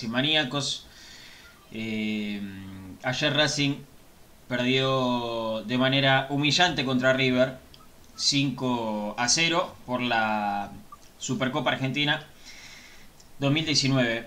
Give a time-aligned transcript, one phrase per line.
[0.00, 0.86] Racing Maníacos.
[1.72, 2.40] Eh,
[3.02, 3.74] ayer Racing
[4.48, 7.58] perdió de manera humillante contra River
[8.16, 10.70] 5 a 0 por la
[11.18, 12.24] Supercopa Argentina
[13.38, 14.26] 2019.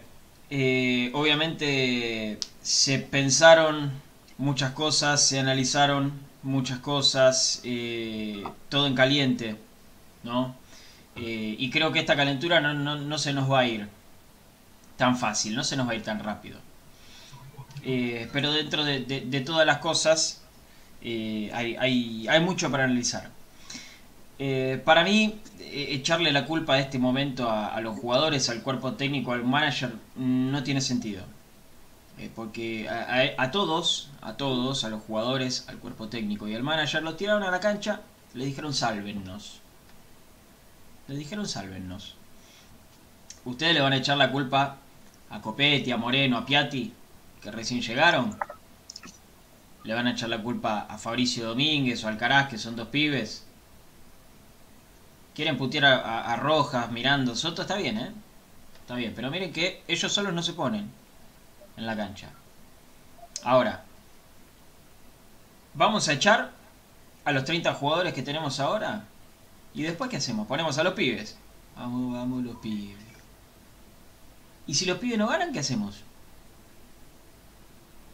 [0.52, 3.92] Eh, obviamente se pensaron
[4.38, 6.14] muchas cosas, se analizaron
[6.44, 9.56] muchas cosas, eh, todo en caliente,
[10.24, 10.56] ¿no?
[11.16, 13.88] Y creo que esta calentura no, no- no se nos va a ir
[15.04, 16.58] tan fácil, no se nos va a ir tan rápido.
[17.84, 20.42] Eh, pero dentro de, todas las cosas
[21.02, 23.30] eh, hay, mucho para analizar.
[24.40, 29.34] Eh, para mí, echarle la culpa de este momento a, los jugadores, al cuerpo técnico,
[29.34, 31.26] al manager, no tiene sentido.
[32.34, 36.64] Porque a, a- a todos, a todos, a los jugadores, al cuerpo técnico y al
[36.64, 38.00] manager, los tiraron a la cancha,
[38.36, 39.60] le dijeron sálvennos.
[41.10, 42.16] Le dijeron sálvennos.
[43.44, 44.78] ¿Ustedes le van a echar la culpa
[45.36, 46.84] a Copetti, a Moreno, a Piatti,
[47.42, 48.38] que recién llegaron?
[49.84, 53.46] ¿Le van a echar la culpa a Fabricio Domínguez o Alcaraz, que son dos pibes?
[55.36, 57.62] ¿Quieren putear a, a- a Rojas, Mirando, Soto?
[57.64, 58.12] Está bien, ¿eh?
[58.82, 60.92] Está bien, pero miren que ellos solos no se ponen
[61.78, 62.30] en la cancha.
[63.44, 63.86] Ahora,
[65.74, 66.52] ¿vamos a echar
[67.26, 69.06] a los 30 jugadores que tenemos ahora?
[69.74, 70.48] ¿Y después qué hacemos?
[70.48, 71.38] Ponemos a los pibes.
[71.76, 72.98] Vamos, vamos los pibes.
[74.66, 76.02] ¿Y si los pibes no ganan, qué hacemos?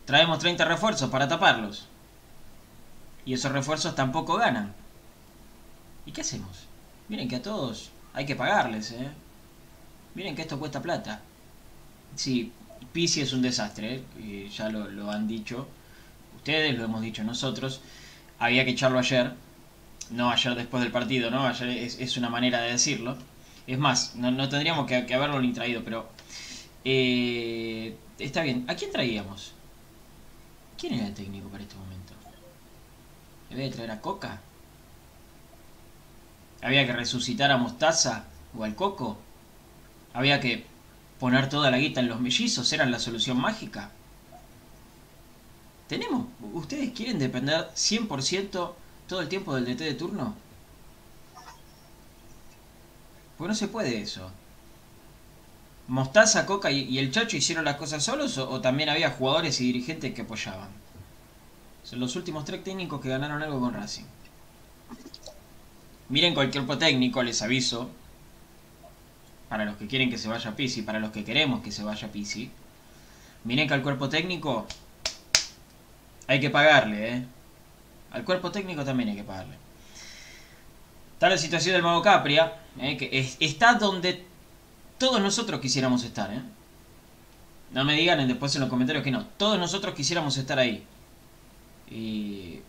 [0.06, 1.88] Traemos 30 refuerzos para taparlos.
[3.26, 4.74] Y esos refuerzos tampoco ganan.
[6.06, 6.66] ¿Y qué hacemos?
[7.08, 9.08] Miren que a todos hay que pagarles, ¿eh?
[10.16, 11.22] Miren que esto cuesta plata.
[12.16, 12.52] Sí,
[12.92, 14.50] Pisi es un desastre, ¿eh?
[14.50, 15.68] Ya lo, han dicho
[16.38, 17.82] ustedes, lo hemos dicho nosotros.
[18.40, 19.34] Había que echarlo ayer,
[20.10, 21.46] no ayer después del partido, ¿no?
[21.46, 23.16] Ayer es, una manera de decirlo.
[23.68, 26.10] Es más, no, no tendríamos que, que haberlo ni traído, pero
[26.84, 28.66] eh, está bien.
[28.68, 29.54] ¿A quién traíamos?
[30.78, 32.14] ¿Quién era el técnico para este momento?
[33.50, 34.40] ¿Debe traer a Coca?
[36.62, 38.26] ¿Había que resucitar a Mostaza
[38.58, 39.18] o al Coco?
[40.14, 40.66] ¿Había que
[41.20, 42.72] poner toda la guita en los mellizos?
[42.74, 43.92] ¿Eran la solución mágica?
[45.88, 46.28] ¿Tenemos?
[46.54, 48.74] ¿Ustedes quieren depender 100%
[49.08, 50.36] todo el tiempo del DT de turno?
[53.38, 54.30] Pues no se puede eso.
[55.90, 60.14] ¿Mostaza, Coca y, el Chacho hicieron las cosas solos o, también había jugadores y dirigentes
[60.14, 60.70] que apoyaban?
[61.84, 64.04] Son los últimos tres técnicos que ganaron algo con Racing.
[66.10, 67.90] Miren cualquier cuerpo técnico, les aviso.
[69.50, 72.12] Para los que quieren que se vaya Pisi, para los que queremos que se vaya
[72.12, 72.52] Pisi.
[73.44, 74.68] Miren que al cuerpo técnico
[76.28, 77.26] hay que pagarle, ¿eh?
[78.12, 79.56] Al cuerpo técnico también hay que pagarle.
[81.14, 82.96] Está la situación del Mago Capria, ¿eh?
[82.96, 84.29] que es- está donde
[85.00, 86.42] todos nosotros quisiéramos estar, ¿eh?
[87.72, 89.26] No me digan después en los comentarios que no.
[89.38, 90.84] Todos nosotros quisiéramos estar ahí.
[91.90, 92.60] Y...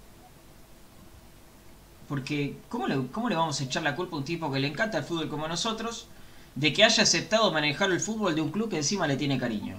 [2.08, 4.68] Porque, ¿cómo le, ¿cómo le vamos a echar la culpa a un tipo que le
[4.68, 6.06] encanta el fútbol como nosotros
[6.54, 9.76] de que haya aceptado manejar el fútbol de un club que encima le tiene cariño?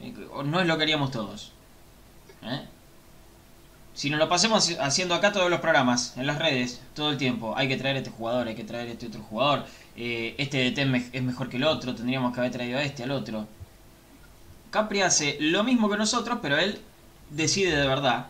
[0.00, 0.14] Eh,
[0.44, 1.52] No es lo que haríamos todos.
[2.42, 2.66] ¿Eh?
[3.94, 7.54] Si nos lo pasemos haciendo acá todos los programas, en las redes, todo el tiempo,
[7.56, 9.66] hay que traer a este jugador, hay que traer a este otro jugador,
[10.00, 12.82] eh, este DT es me- es mejor que el otro, tendríamos que haber traído a
[12.82, 13.46] este, al otro.
[14.70, 16.80] Capri hace lo mismo que nosotros, pero él
[17.30, 18.26] decide de verdad.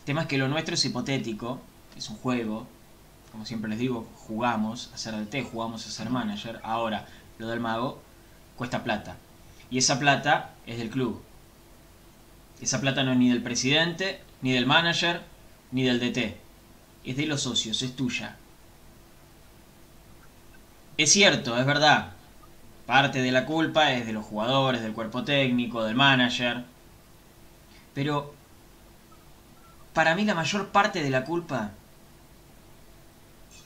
[0.00, 1.60] El tema es que lo nuestro es hipotético,
[1.96, 2.66] es un juego.
[3.32, 6.58] Como siempre les digo, jugamos a ser DT, jugamos a ser manager.
[6.62, 7.06] Ahora,
[7.38, 8.00] lo del mago
[8.56, 9.16] cuesta plata.
[9.70, 11.20] Y esa plata es del club.
[12.60, 15.20] Esa plata no es ni del presidente, ni del manager,
[15.72, 16.38] ni del DT.
[17.04, 18.36] es de los socios, es tuya.
[20.96, 22.12] Es cierto, es verdad.
[22.86, 26.64] Parte de la culpa es de los jugadores, del cuerpo técnico, del manager.
[27.92, 28.34] Pero
[29.92, 31.72] para mí la mayor parte de la culpa,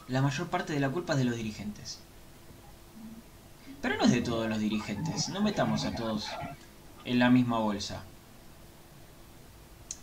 [0.09, 2.01] la mayor parte de la culpa es de los dirigentes.
[3.81, 6.27] Pero no es de todos los dirigentes, no metamos a todos
[7.05, 8.03] en la misma bolsa.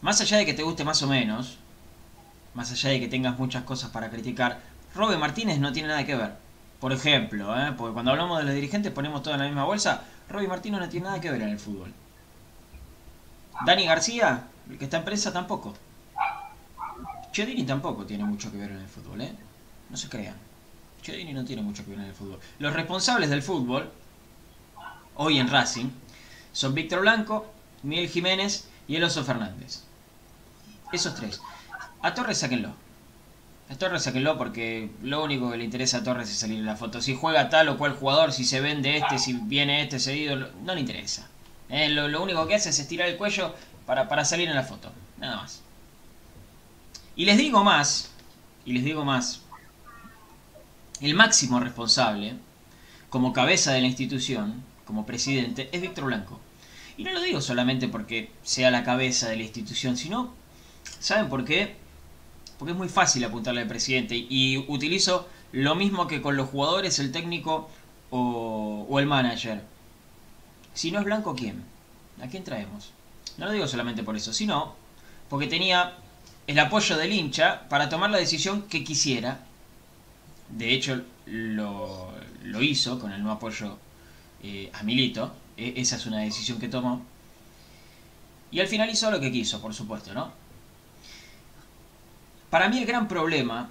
[0.01, 1.57] Más allá de que te guste más o menos,
[2.53, 4.61] más allá de que tengas muchas cosas para criticar,
[4.95, 6.46] Robe Martínez no tiene nada que ver.
[6.79, 7.73] Por ejemplo, ¿eh?
[7.75, 10.89] porque cuando hablamos de los dirigentes ponemos todo en la misma bolsa, Robe Martínez no
[10.89, 11.91] tiene nada que ver en el fútbol.
[13.65, 15.73] Dani García, el que está en prensa, tampoco.
[17.31, 19.35] Chedini tampoco tiene mucho que ver en el fútbol, ¿eh?
[19.89, 20.35] No se crean.
[21.01, 22.39] Chedini no tiene mucho que ver en el fútbol.
[22.59, 23.91] Los responsables del fútbol,
[25.15, 25.89] hoy en Racing,
[26.51, 27.47] son Víctor Blanco,
[27.83, 29.83] Miguel Jiménez y el Oso Fernández.
[30.91, 31.41] Esos tres.
[32.01, 32.73] A Torres sáquenlo.
[33.69, 36.77] A Torres sáquenlo porque lo único que le interesa a Torres es salir en la
[36.77, 37.01] foto.
[37.01, 40.73] Si juega tal o cual jugador, si se vende este, si viene este seguido, no
[40.73, 41.27] le interesa.
[41.69, 43.53] Eh, lo, único que hace es estirar el cuello
[43.85, 44.91] para, para salir en la foto.
[45.17, 45.61] Nada más.
[47.17, 48.11] Y les digo más,
[48.63, 49.41] y les digo más,
[51.01, 52.35] el máximo responsable,
[53.09, 56.39] como cabeza de la institución, como presidente, es Víctor Blanco.
[56.97, 60.33] Y no lo digo solamente porque sea la cabeza de la institución, sino,
[60.99, 61.75] ¿saben por qué?
[62.57, 66.99] Porque es muy fácil apuntarle al presidente y utilizo lo mismo que con los jugadores,
[66.99, 67.69] el técnico
[68.09, 69.61] o, el manager.
[70.73, 71.63] Si no es Blanco, ¿quién?
[72.21, 72.91] ¿A quién traemos?
[73.37, 74.75] No lo digo solamente por eso, sino
[75.29, 75.93] porque tenía
[76.47, 79.41] el apoyo del hincha para tomar la decisión que quisiera.
[80.49, 82.11] De hecho, lo,
[82.43, 83.77] lo hizo con el no apoyo
[84.41, 85.33] eh, a Milito.
[85.57, 87.01] E, esa es una decisión que tomó.
[88.51, 90.31] Y al final hizo lo que quiso, por supuesto, ¿no?
[92.49, 93.69] Para mí el gran problema,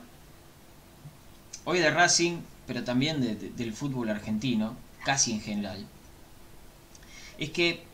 [1.65, 3.21] hoy de Racing, pero también
[3.57, 5.87] del fútbol argentino, casi en general,
[7.39, 7.85] es que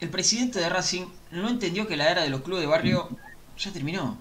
[0.00, 3.08] el presidente de Racing no entendió que la era de los clubes de barrio
[3.58, 4.18] ya terminó.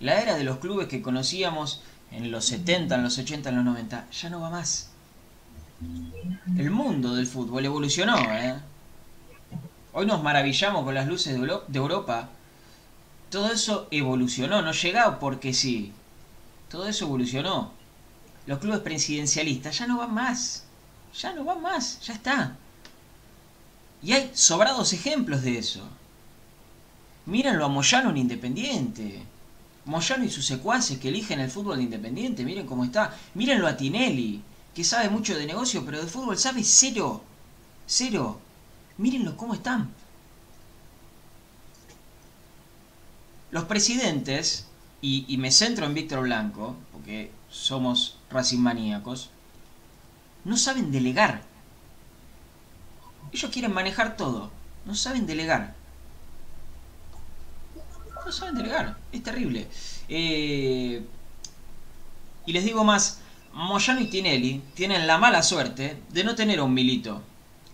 [0.00, 3.64] La era de los clubes que conocíamos en los 70, en los 80, en los
[3.64, 4.90] 90, ya no va más.
[6.56, 8.54] El mundo del fútbol evolucionó, ¿eh?
[9.92, 12.30] Hoy nos maravillamos con las luces de Europa.
[13.30, 15.92] Todo eso evolucionó, no llegado porque sí.
[16.68, 17.72] Todo eso evolucionó.
[18.46, 20.64] Los clubes presidencialistas ya no van más.
[21.20, 22.56] Ya no van más, ya está.
[24.02, 25.82] Y hay sobrados ejemplos de eso.
[27.26, 29.22] Mírenlo a Moyano en Independiente.
[29.84, 33.16] Moyano y sus secuaces que eligen el fútbol de Independiente, miren cómo está.
[33.34, 34.42] Mírenlo a Tinelli
[34.74, 37.22] que sabe mucho de negocio, pero de fútbol sabe cero.
[37.86, 38.38] Cero.
[38.98, 39.90] Mírenlo cómo están.
[43.56, 44.66] Los presidentes,
[45.00, 49.30] y, me centro en Víctor Blanco, porque somos racing maníacos,
[50.44, 51.40] no saben delegar.
[53.32, 54.50] Ellos quieren manejar todo.
[54.84, 55.74] No saben delegar.
[58.26, 58.98] No saben delegar.
[59.10, 59.68] Es terrible.
[60.10, 61.02] Eh,
[62.44, 63.20] y les digo más,
[63.54, 67.22] Moyano y Tinelli tienen la mala suerte de no tener a un Milito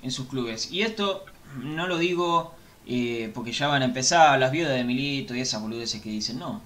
[0.00, 0.70] en sus clubes.
[0.70, 1.24] Y esto
[1.60, 2.54] no lo digo
[2.86, 6.38] eh, porque ya van a empezar las viudas de Milito y esas boludeces que dicen,
[6.38, 6.60] no.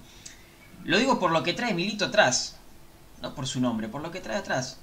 [0.83, 2.55] Lo digo por lo que trae Milito atrás.
[3.21, 4.77] No por su nombre, por lo que trae atrás.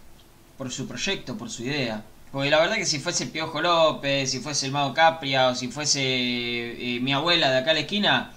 [0.58, 2.04] Por su proyecto, por su idea.
[2.30, 5.68] Porque la verdad que si fuese Piojo López, si fuese el Mago Capria o si
[5.68, 8.32] fuese eh, mi abuela de acá a la esquina,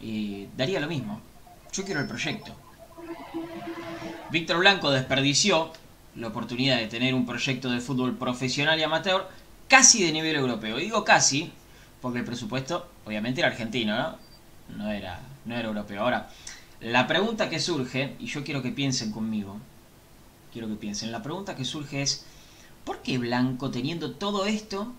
[0.00, 1.20] eh, daría lo mismo.
[1.72, 2.54] Yo quiero el proyecto.
[4.30, 5.72] Víctor Blanco desperdició
[6.16, 9.28] la oportunidad de tener un proyecto de fútbol profesional y amateur
[9.68, 10.76] casi de nivel europeo.
[10.76, 11.52] digo casi
[12.04, 14.18] porque el presupuesto obviamente era argentino, ¿no?
[14.76, 16.02] No era, no era europeo.
[16.02, 16.28] Ahora,
[16.80, 19.56] la pregunta que surge, y yo quiero que piensen conmigo,
[20.52, 22.26] quiero que piensen, la pregunta que surge es,
[22.84, 24.92] ¿por qué Blanco teniendo todo esto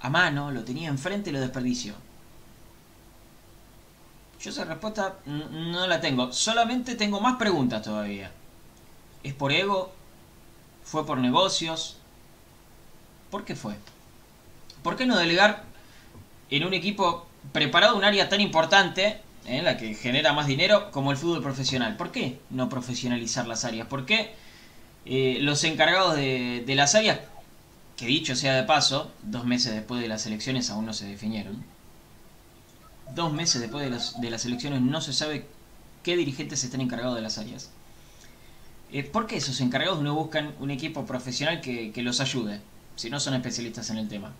[0.00, 1.92] a mano, lo tenía enfrente y lo desperdició?
[4.40, 8.32] Yo esa respuesta no la tengo, solamente tengo más preguntas todavía.
[9.22, 9.92] ¿Es por ego?
[10.84, 11.98] ¿Fue por negocios?
[13.30, 13.74] ¿Por qué fue?
[14.82, 15.65] ¿Por qué no delegar
[16.50, 21.10] en un equipo preparado un área tan importante, en la que genera más dinero, como
[21.12, 21.96] el fútbol profesional?
[21.96, 23.86] ¿Por qué no profesionalizar las áreas?
[23.86, 24.34] ¿Por qué
[25.04, 27.20] eh, los encargados de, las áreas,
[27.96, 31.64] que dicho sea de paso, dos meses después de las elecciones aún no se definieron,
[33.14, 35.46] dos meses después de las, elecciones no se sabe
[36.02, 37.70] qué dirigentes están encargados de las áreas?
[38.92, 42.60] Eh, ¿Por qué esos encargados no buscan un equipo profesional que, los ayude?
[42.96, 44.32] Si no son especialistas en el tema.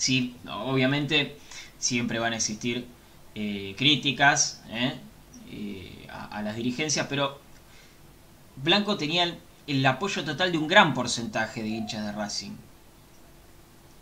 [0.00, 1.36] Sí, obviamente
[1.78, 2.86] siempre van a existir
[3.34, 4.94] eh, críticas ¿eh?
[6.08, 7.38] a, las dirigencias, pero
[8.56, 12.52] Blanco tenía el, apoyo total de un gran porcentaje de hinchas de Racing.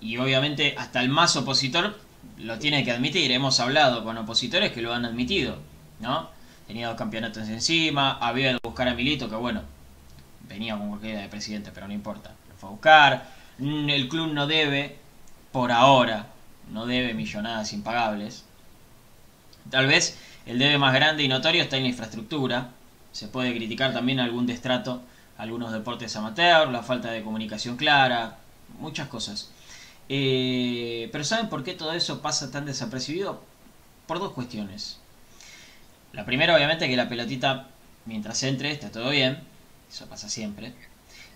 [0.00, 1.99] Y obviamente hasta el más opositor
[2.38, 3.33] lo tiene que admitir.
[3.33, 5.59] Hemos hablado con opositores que lo han admitido,
[5.99, 6.31] ¿no?
[6.69, 9.62] Tenía dos campeonatos encima, había de buscar a Milito, que bueno,
[10.49, 12.37] venía con cualquiera de presidente, pero no importa.
[12.49, 13.38] Lo fue a buscar.
[13.59, 14.98] El club no debe,
[15.52, 16.26] por ahora,
[16.71, 18.45] no debe millonadas impagables.
[19.71, 22.71] Tal vez el debe más grande y notorio está en la infraestructura.
[23.12, 25.02] Se puede criticar también algún destrato,
[25.37, 28.38] algunos deportes amateur, la falta de comunicación clara,
[28.78, 29.50] muchas cosas.
[30.09, 33.43] Eh, pero ¿saben por qué todo eso pasa tan desapercibido?
[34.07, 34.99] Por dos cuestiones.
[36.12, 37.69] La primera, obviamente, que la pelotita,
[38.07, 39.38] mientras entre, está todo bien.
[39.90, 40.73] Eso pasa siempre.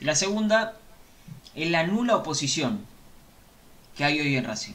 [0.00, 0.74] Y la segunda,
[1.54, 2.91] es la nula oposición
[3.96, 4.74] que hay hoy en Racing.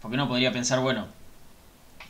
[0.00, 1.06] Porque uno podría pensar, bueno,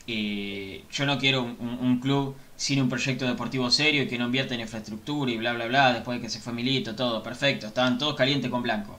[0.07, 4.55] eh, yo no quiero un, club sin un proyecto deportivo serio y que no invierta
[4.55, 7.99] en infraestructura y bla, bla, bla, después de que se fue Milito, todo, perfecto, estaban
[7.99, 8.99] todos calientes con blanco.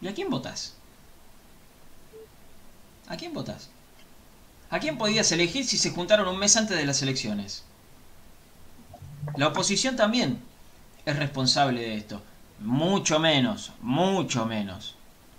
[0.00, 0.74] ¿Y a quién votas?
[3.08, 3.70] ¿A quién votas?
[4.70, 7.62] ¿A quién podías elegir si se juntaron un mes antes de las elecciones?
[9.36, 10.40] La oposición también
[11.06, 12.22] es responsable de esto.
[12.62, 14.94] Mucho menos, mucho menos.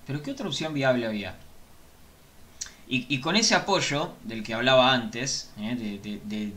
[0.05, 1.35] Pero ¿qué otra opción viable había?
[2.85, 5.99] Y, con ese apoyo del que hablaba antes, eh,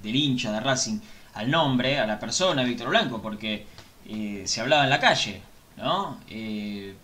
[0.02, 0.98] del hincha de Racing,
[1.34, 3.64] al nombre, a la persona, Víctor Blanco, porque
[4.06, 5.40] eh, se hablaba en la calle,
[5.78, 6.20] ¿no?
[6.28, 6.94] Eh,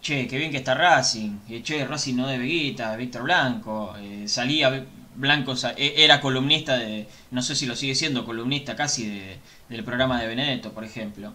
[0.00, 3.96] che, qué bien que está Racing, che, Racing no debe guita, Víctor Blanco,
[4.26, 4.84] salía
[5.16, 9.82] Blanco, e, era columnista de, no sé si lo sigue siendo, columnista casi de, del
[9.82, 11.34] programa de Benedetto, por ejemplo.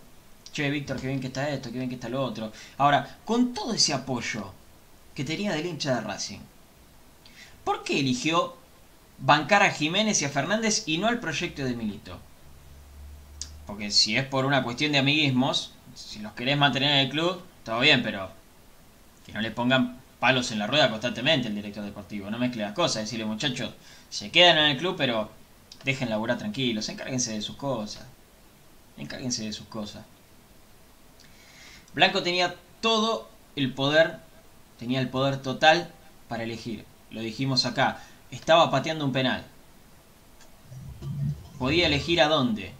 [0.53, 2.51] Che, Víctor, qué bien que está esto, qué bien que está lo otro.
[2.77, 4.51] Ahora, con todo ese apoyo
[5.15, 6.39] que tenía del hincha de Racing,
[7.63, 8.57] ¿por qué eligió
[9.19, 12.19] bancar a Jiménez y a Fernández y no al proyecto de Milito?
[13.65, 17.41] Porque si es por una cuestión de amiguismos, si los querés mantener en el club,
[17.63, 18.29] todo bien, pero
[19.25, 22.29] que no le pongan palos en la rueda constantemente el director deportivo.
[22.29, 23.73] No mezcle las cosas, decirle muchachos,
[24.09, 25.29] se quedan en el club, pero
[25.85, 28.05] dejen laburar tranquilos, encárguense de sus cosas.
[28.97, 30.03] Encárguense de sus cosas.
[31.93, 34.19] Blanco tenía todo el poder,
[34.79, 35.91] tenía el poder total
[36.27, 36.85] para elegir.
[37.09, 39.45] Lo dijimos acá, estaba pateando un penal.
[41.59, 42.73] Podía elegir a dónde.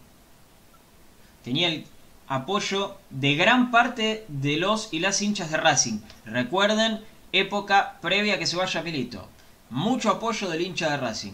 [1.44, 1.86] Tenía el
[2.28, 6.00] apoyo de gran parte de los y las hinchas de Racing.
[6.26, 7.02] Recuerden,
[7.34, 9.28] época previa a que se vaya Milito.
[9.70, 11.34] Mucho apoyo del hincha de Racing.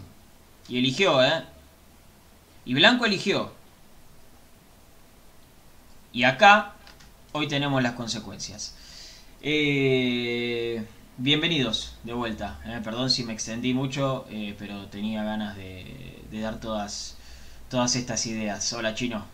[0.68, 1.44] Y eligió, ¿eh?
[2.64, 3.52] Y Blanco eligió.
[6.12, 6.74] Y acá
[7.38, 8.74] hoy tenemos las consecuencias.
[9.42, 10.82] Eh,
[11.18, 12.58] bienvenidos de vuelta.
[12.66, 17.16] Eh, perdón si me extendí mucho, eh, pero tenía ganas de, dar todas,
[17.70, 18.72] todas estas ideas.
[18.72, 19.24] Hola, Chino.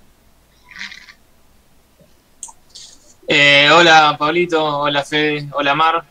[3.75, 4.81] hola, Pablito.
[4.81, 5.49] Hola, Fede.
[5.53, 6.05] Hola, Mar.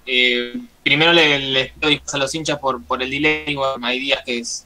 [0.81, 3.55] primero les pido disculpas a los hinchas por, por el delay.
[3.83, 4.65] hay días que es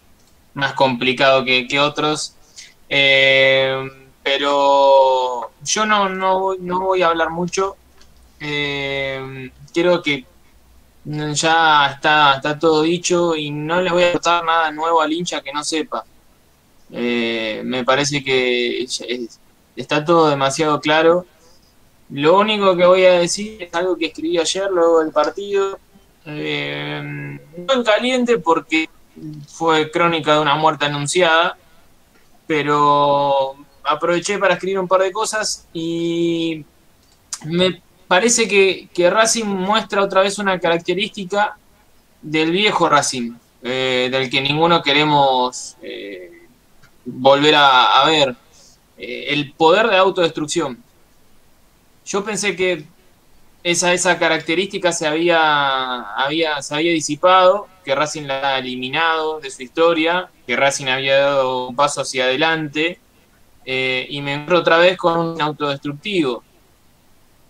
[0.54, 2.36] más complicado que, que otros.
[4.28, 7.78] Pero yo no, no, no voy a hablar mucho.
[8.42, 10.26] Eh, creo que
[11.06, 15.42] ya está, está todo dicho y no le voy a contar nada nuevo al hincha
[15.42, 16.04] que no sepa.
[16.92, 18.86] Eh, me parece que
[19.78, 21.26] está todo demasiado claro.
[22.10, 25.80] Lo único que voy a decir es algo que escribí ayer luego del partido.
[26.26, 27.02] Eh,
[27.66, 28.90] no en caliente porque
[29.48, 31.58] fue crónica de una muerte anunciada,
[32.46, 33.56] pero
[33.88, 36.66] aproveché para escribir un par de cosas y
[37.46, 41.58] me parece que, Racing muestra otra vez una característica
[42.22, 46.48] del viejo Racing, eh, del que ninguno queremos eh,
[47.06, 48.36] volver a, ver,
[48.98, 50.84] eh, el poder de autodestrucción.
[52.06, 52.86] Yo pensé que
[53.64, 59.52] esa, esa característica se había, había, se había disipado, que Racing la había eliminado de
[59.52, 63.00] su historia, que Racing había dado un paso hacia adelante
[63.70, 66.42] eh, y me encuentro otra vez con un autodestructivo.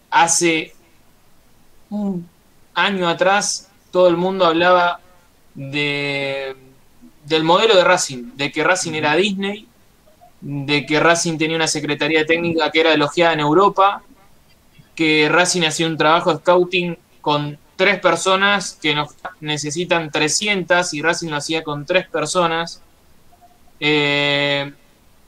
[0.09, 0.73] Hace
[1.91, 2.27] un
[2.73, 4.99] año atrás todo el mundo hablaba
[5.53, 6.55] de,
[7.23, 9.67] del modelo de Racing, de que Racing era Disney,
[10.41, 14.01] de que Racing tenía una secretaría técnica que era elogiada en Europa,
[14.95, 18.95] que Racing hacía un trabajo de scouting con tres personas que
[19.39, 22.81] necesitan 300 y Racing lo hacía con tres personas.
[23.79, 24.73] Eh,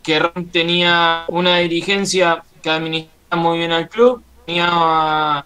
[0.03, 0.19] que
[0.51, 5.45] tenía una dirigencia que administraba muy bien al club, tenía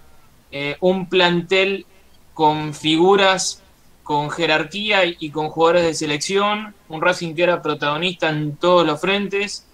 [0.52, 1.86] eh, un plantel
[2.34, 3.64] con figuras
[4.04, 9.00] con jerarquía y con jugadores de selección, un Racing que era protagonista en todos los
[9.00, 9.66] frentes.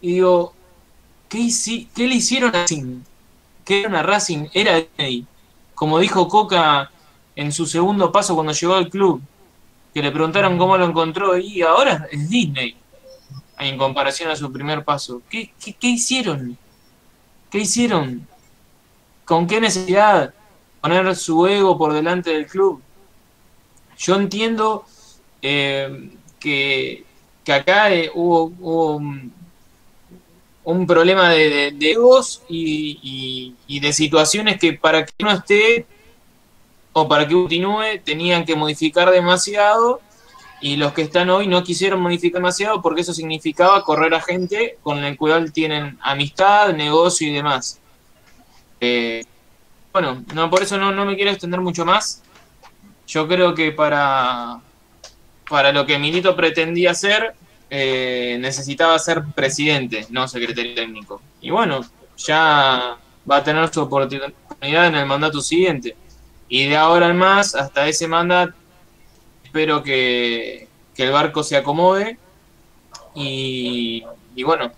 [0.00, 0.54] Y digo,
[1.28, 1.48] ¿qué,
[1.94, 3.00] qué le hicieron a Racing?
[3.64, 4.46] ¿Qué era una Racing?
[4.54, 5.26] Era Disney.
[5.74, 6.90] Como dijo Coca
[7.34, 9.20] en su segundo paso cuando llegó al club,
[9.92, 12.76] que le preguntaron cómo lo encontró y ahora es Disney
[13.60, 15.22] en comparación a su primer paso.
[15.28, 16.56] ¿Qué, qué, hicieron?
[17.50, 18.26] ¿Qué hicieron?
[19.24, 20.34] ¿Con qué necesidad?
[20.80, 22.80] Poner su ego por delante del club.
[23.98, 24.84] Yo entiendo
[25.42, 27.04] eh, que,
[27.46, 28.96] acá eh, hubo,
[30.64, 35.84] un, problema de, egos y, y, de situaciones que para que uno esté
[36.92, 40.00] o para que continúe tenían que modificar demasiado
[40.60, 44.78] y los que están hoy no quisieron modificar demasiado porque eso significaba correr a gente
[44.82, 47.80] con la cual tienen amistad, negocio y demás.
[48.80, 49.24] Eh,
[49.92, 52.22] bueno, no, por eso no, me quiero extender mucho más.
[53.06, 54.60] Yo creo que para,
[55.48, 57.34] para lo que Milito pretendía ser,
[57.70, 61.22] eh, necesitaba ser presidente, no secretario técnico.
[61.40, 61.80] Y bueno,
[62.16, 65.96] ya va a tener su oportunidad en el mandato siguiente.
[66.48, 68.54] Y de ahora en más, hasta ese mandato,
[69.50, 72.18] espero que, el barco se acomode
[73.14, 74.04] y,
[74.44, 74.70] bueno,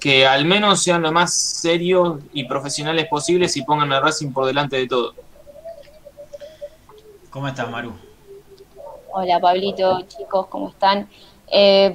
[0.00, 4.46] que al menos sean lo más serios y profesionales posibles y pongan a Racing por
[4.46, 5.14] delante de todo.
[7.28, 7.92] ¿Cómo estás, Maru?
[9.12, 11.10] Hola, Pablito, chicos, ¿cómo están?
[11.52, 11.94] Eh,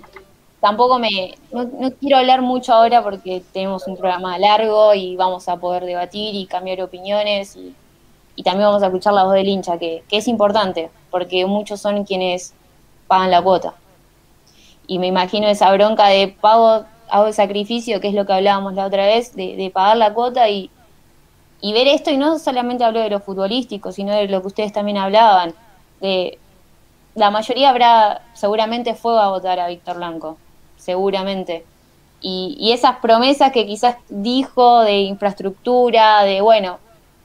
[0.60, 1.36] tampoco me.
[1.52, 5.86] No, no, quiero hablar mucho ahora porque tenemos un programa largo y vamos a poder
[5.86, 7.76] debatir y cambiar opiniones y
[8.36, 12.06] y también vamos a escuchar la voz del hincha, que, es importante, porque muchos son
[12.06, 12.54] quienes
[13.08, 13.76] pagan la cuota.
[14.88, 18.74] Y me imagino esa bronca de pago, hago el sacrificio, que es lo que hablábamos
[18.74, 20.72] la otra vez, de, pagar la cuota y,
[21.62, 24.98] ver esto, y no solamente hablo de lo futbolístico, sino de lo que ustedes también
[24.98, 25.54] hablaban,
[26.00, 26.40] de
[27.14, 30.38] la mayoría habrá, seguramente fue a votar a Víctor Blanco,
[30.78, 31.66] seguramente.
[32.22, 36.80] Y, y esas promesas que quizás dijo de infraestructura, de, bueno,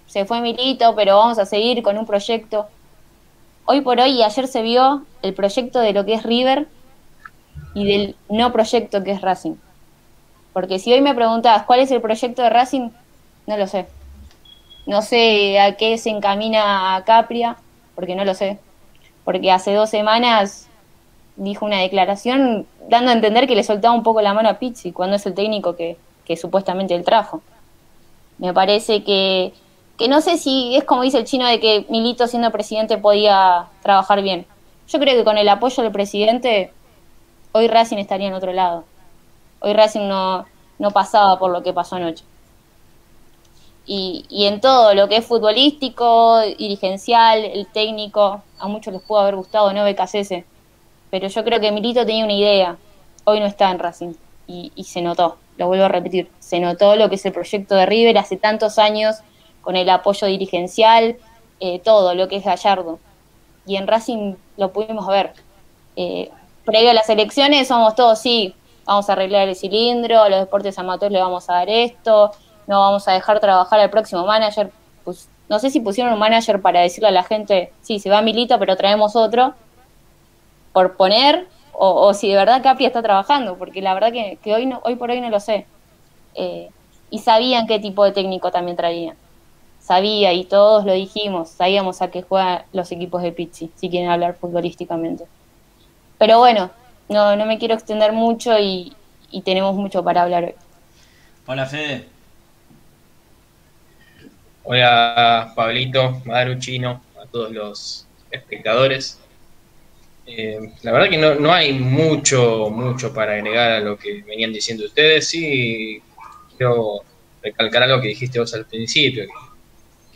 [0.07, 2.67] se fue Milito, pero vamos a seguir con un proyecto.
[3.69, 6.69] Hoy por hoy y ayer se vio el proyecto de lo que es River
[7.75, 9.57] y del no proyecto que es Racing.
[10.53, 12.91] Porque si hoy me preguntabas cuál es el proyecto de Racing,
[13.49, 13.87] no lo sé.
[14.87, 17.57] No sé a qué se encamina Capria,
[17.97, 18.61] porque no lo sé.
[19.25, 20.69] Porque hace dos semanas
[21.35, 24.93] dijo una declaración dando a entender que le soltaba un poco la mano a Pizzi
[24.93, 27.43] cuando es el técnico que, que supuestamente él trajo.
[28.39, 29.53] Me parece que
[29.99, 33.67] que no sé si es como dice el chino de que Milito siendo presidente podía
[33.83, 34.47] trabajar bien.
[34.89, 36.73] Yo creo que con el apoyo del presidente,
[37.53, 38.85] hoy Racing estaría en otro lado.
[39.61, 40.45] Hoy Racing no,
[40.79, 42.25] no pasaba por lo que pasó anoche.
[43.87, 49.21] Y, y en todo lo que es futbolístico, dirigencial, el técnico, a muchos les pudo
[49.21, 50.45] haber gustado no BKCS,
[51.11, 52.77] pero yo creo que Milito tenía una idea.
[53.25, 54.15] Hoy no está en Racing
[54.47, 57.75] y, y se notó, lo vuelvo a repetir, se notó lo que es el proyecto
[57.75, 59.17] de River hace tantos años
[59.67, 61.17] con el apoyo dirigencial,
[61.59, 63.01] eh, todo lo que es Gallardo.
[63.67, 65.33] Y en Racing lo pudimos ver.
[65.97, 66.31] Eh,
[66.65, 70.79] previo a las elecciones somos todos, sí, vamos a arreglar el cilindro, a los deportes
[70.79, 72.31] amateurs le vamos a dar esto,
[72.69, 74.71] no vamos a dejar trabajar al próximo manager.
[75.03, 78.23] Pues, no sé si pusieron un manager para decirle a la gente, sí, se va
[78.23, 79.55] Milito, pero traemos otro,
[80.73, 84.81] por poner, o, si de verdad Capri está trabajando, porque la verdad que, hoy, no,
[84.85, 85.67] hoy por hoy no lo sé.
[86.37, 86.71] Eh,
[87.11, 89.17] y sabían qué tipo de técnico también traían
[89.87, 94.11] sabía y todos lo dijimos, sabíamos a qué juegan los equipos de Pizzi, si quieren
[94.11, 95.27] hablar futbolísticamente.
[96.19, 96.73] Pero bueno,
[97.09, 98.93] no, no me quiero extender mucho y,
[99.45, 100.55] tenemos mucho para hablar hoy.
[101.47, 102.07] Hola Fede.
[104.65, 109.21] Hola Pablito, Maru Chino, a todos los espectadores.
[110.27, 114.53] Eh, la verdad que no, no, hay mucho, mucho para agregar a lo que venían
[114.53, 115.29] diciendo ustedes.
[115.29, 116.03] Sí,
[116.57, 117.03] quiero
[117.41, 119.46] recalcar algo que dijiste vos al principio, que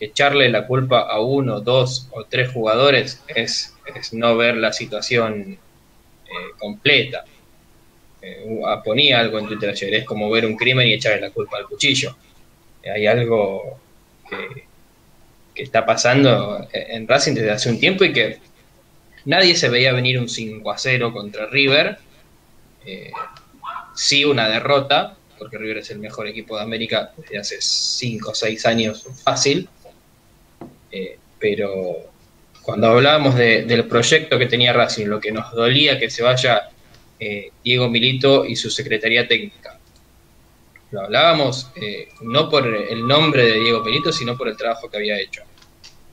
[0.00, 3.76] echarle la culpa a uno, dos o tres jugadores es,
[4.12, 5.58] no ver la situación
[6.26, 7.24] eh, completa.
[8.22, 11.58] Eh, ponía algo en Twitter ayer, es como ver un crimen y echarle la culpa
[11.58, 12.16] al cuchillo.
[12.84, 13.78] hay algo
[14.28, 14.68] que,
[15.54, 18.38] está pasando en Racing desde hace un tiempo y que
[19.24, 21.98] nadie se veía venir un 5 a 0 contra River.
[22.86, 23.10] Eh,
[23.94, 28.34] sí una derrota, porque River es el mejor equipo de América desde hace 5 o
[28.34, 29.68] 6 años fácil.
[30.92, 31.96] Eh, pero
[32.62, 36.70] cuando hablábamos del proyecto que tenía Racing, lo que nos dolía que se vaya
[37.18, 39.78] eh, Diego Milito y su secretaría técnica.
[40.90, 44.96] Lo hablábamos eh, no por el nombre de Diego Milito, sino por el trabajo que
[44.96, 45.42] había hecho.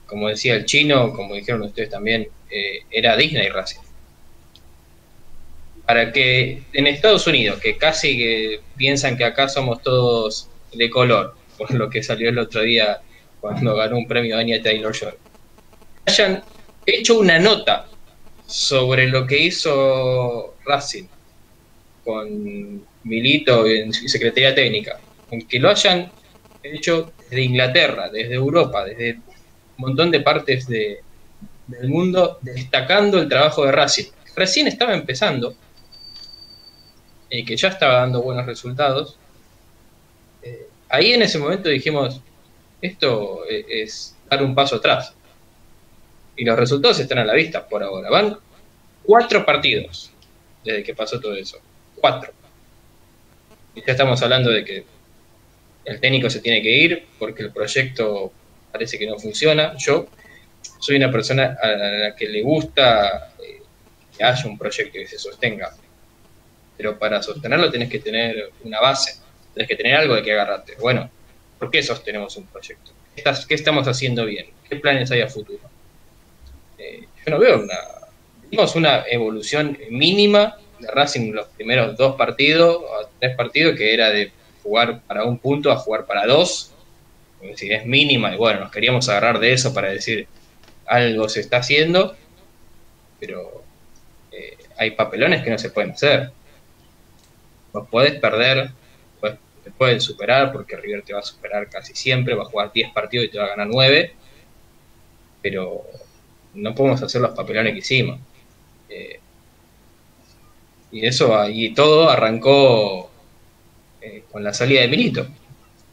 [0.06, 2.30] como decía el chino, como dijeron ustedes también,
[2.90, 3.82] era Disney Racing.
[5.86, 11.36] Para que en Estados Unidos, que casi que piensan que acá somos todos de color,
[11.58, 13.02] por lo que salió el otro día
[13.40, 15.14] cuando ganó un premio Anya Taylor Joy,
[16.06, 16.44] hayan
[16.86, 17.88] hecho una nota
[18.46, 21.06] sobre lo que hizo Racing
[22.04, 25.00] con Milito en Secretaría Técnica,
[25.32, 26.12] aunque lo hayan
[26.64, 29.22] hecho desde Inglaterra, desde Europa, desde un
[29.78, 31.02] montón de partes de,
[31.68, 34.06] del mundo, destacando el trabajo de Racing.
[34.36, 35.56] Recién estaba empezando,
[37.30, 39.18] y que ya estaba dando buenos resultados.
[40.42, 42.22] Eh, ahí en ese momento dijimos,
[42.82, 45.14] esto e-, es dar un paso atrás.
[46.36, 48.10] Y los resultados están a la vista por ahora.
[48.10, 48.38] Van
[49.04, 50.12] cuatro partidos
[50.64, 51.58] desde que pasó todo eso.
[51.96, 52.32] Cuatro.
[53.74, 54.86] Y ya estamos hablando de que
[55.86, 58.32] el técnico se tiene que ir porque el proyecto
[58.72, 59.76] parece que no funciona.
[59.78, 60.08] Yo
[60.80, 63.62] soy una persona a la que le gusta eh,
[64.16, 65.74] que haya un proyecto que se sostenga.
[66.76, 69.20] Pero para sostenerlo tienes que tener una base,
[69.54, 70.76] tienes que tener algo de que agarrarte.
[70.80, 71.10] Bueno,
[71.60, 72.92] ¿por qué sostenemos un proyecto?
[73.16, 74.48] ¿Qué estamos haciendo bien?
[74.70, 75.60] ¿Qué planes hay a futuro?
[76.78, 77.76] Eh, yo no veo una...
[78.50, 84.10] Vimos una evolución mínima de Racing los primeros dos partidos, o tres partidos, que era
[84.10, 84.32] de
[84.64, 86.72] jugar para un punto a jugar para dos.
[87.42, 90.28] Es es mínima y bueno, nos queríamos agarrar de eso para decir
[90.86, 92.16] algo se está haciendo,
[93.20, 93.64] pero
[94.32, 96.32] eh, hay papelones que no se pueden hacer.
[97.74, 98.72] Los puedes perder,
[99.72, 103.26] pueden superar, porque River te va a superar casi siempre, va a jugar 10 partidos
[103.26, 104.14] y te va a ganar 9,
[105.42, 105.84] pero
[106.54, 108.20] no podemos hacer los papelones que hicimos.
[108.90, 109.20] Eh,
[110.92, 113.10] y eso, y todo arrancó
[114.02, 115.28] eh, con la salida de Milito.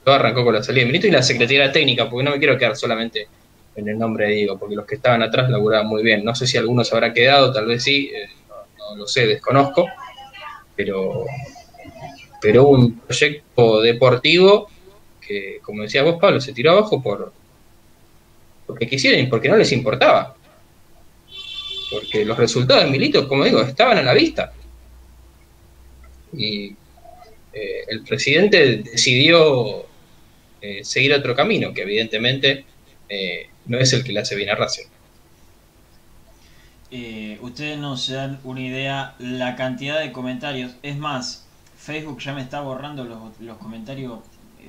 [0.05, 2.59] Todo arrancó con la salida de Milito y la Secretaría Técnica, porque no me quiero
[2.59, 3.29] quedar solamente
[3.77, 6.25] en el nombre de Diego, porque los que estaban atrás laburaban muy bien.
[6.25, 8.29] No sé si algunos habrá quedado, tal vez sí, eh,
[8.79, 9.89] no, lo sé, desconozco,
[10.77, 11.25] pero,
[12.45, 14.69] pero un proyecto deportivo
[15.19, 17.33] que, como decía vos, Pablo, se tiró abajo por
[18.67, 20.37] porque quisieron y porque no les importaba.
[21.91, 24.53] Porque los resultados de Milito, como digo, estaban a la vista.
[26.35, 26.67] Y
[27.55, 29.87] eh, el presidente decidió
[30.61, 32.67] eh, seguir otro camino, que evidentemente
[33.09, 34.89] eh, no es el que le hace bien a Racing.
[37.41, 40.77] ustedes no se dan una idea la cantidad de comentarios.
[40.83, 41.45] Es más,
[41.85, 44.21] Facebook ya me está borrando los, comentarios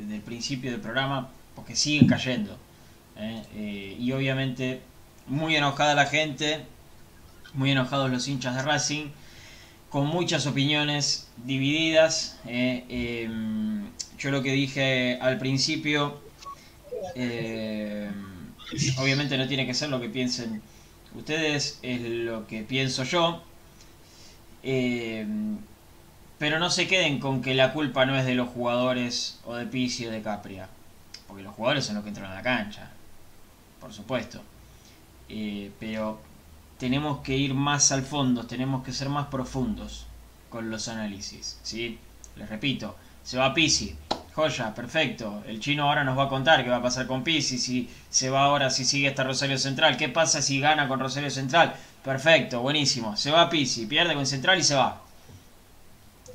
[0.09, 2.57] del principio del programa porque siguen cayendo.
[3.57, 4.81] y obviamente
[5.27, 6.65] muy enojada la gente,
[7.53, 9.07] muy enojados los hinchas de Racing
[9.89, 12.37] con muchas opiniones divididas.
[12.45, 13.85] Eh, em,
[14.17, 16.19] yo lo que dije al principio,
[17.15, 18.11] eh,
[18.99, 20.61] obviamente no tiene que ser lo que piensen
[21.15, 23.41] ustedes, es lo que pienso yo.
[26.37, 29.65] Pero no se queden con que la culpa no es de los jugadores o de
[29.65, 30.67] Pizzi o de Capria.
[31.27, 32.89] Porque los jugadores son los que entran a la cancha.
[33.79, 34.41] Por supuesto.
[35.29, 36.19] Eh, pero
[36.77, 40.05] tenemos que ir más al fondo, tenemos que ser más profundos
[40.49, 41.59] con los análisis.
[41.63, 41.97] ¿sí?
[42.35, 43.95] Les repito, se va Pisi,
[44.33, 45.43] joya, perfecto.
[45.47, 48.29] El chino ahora nos va a contar qué va a pasar con Pisi, si se
[48.29, 49.97] va ahora, si sigue hasta Rosario Central.
[49.97, 51.75] ¿Qué pasa si gana con Rosario Central?
[52.03, 53.15] Perfecto, buenísimo.
[53.17, 55.01] Se va Pisi, pierde con Central y se va.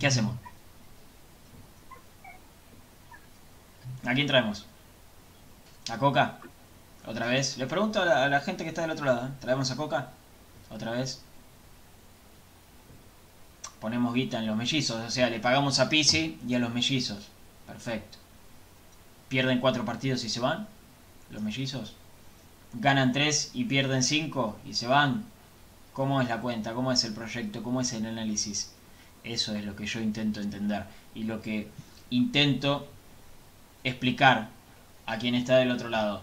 [0.01, 0.35] ¿Qué hacemos?
[4.05, 4.67] ¿A quién traemos?
[5.91, 6.39] ¿A Coca?
[7.07, 7.59] ¿Otra vez?
[7.59, 9.27] Les pregunto a la, gente que está del otro lado.
[9.27, 9.31] ¿eh?
[9.41, 10.11] ¿Traemos a Coca?
[10.71, 11.21] otra vez.
[13.81, 17.29] Ponemos guita en los mellizos, o sea, le pagamos a Pisi y a los mellizos.
[17.67, 18.19] Perfecto.
[19.29, 20.69] Pierden cuatro partidos y se van,
[21.31, 21.95] los mellizos.
[22.75, 25.25] Ganan tres y pierden cinco y se van.
[25.93, 26.73] ¿Cómo es la cuenta?
[26.73, 27.63] ¿Cómo es el proyecto?
[27.63, 28.73] ¿Cómo es el análisis?
[29.25, 31.69] Eso es lo que yo intento entender y lo que
[32.11, 32.89] intento
[33.85, 34.49] explicar
[35.07, 36.23] a quien está del otro lado.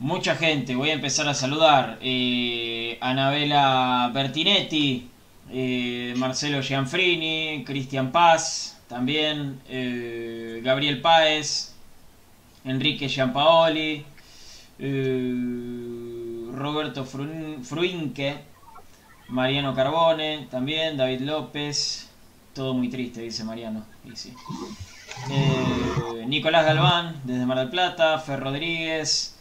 [0.00, 1.98] Mucha gente, voy a empezar a saludar.
[2.00, 5.08] Eh, Anabela Bertinetti,
[5.50, 11.74] eh, Marcelo Gianfrini, Cristian Paz, también eh, Gabriel Páez,
[12.64, 14.04] Enrique Giampaoli,
[16.52, 18.38] Roberto Fruinque,
[19.28, 22.07] Mariano Carbone, también David López.
[22.58, 23.86] Todo muy triste, dice Mariano.
[26.26, 29.36] Nicolás Galván, desde Mar del Plata, Fer Rodríguez.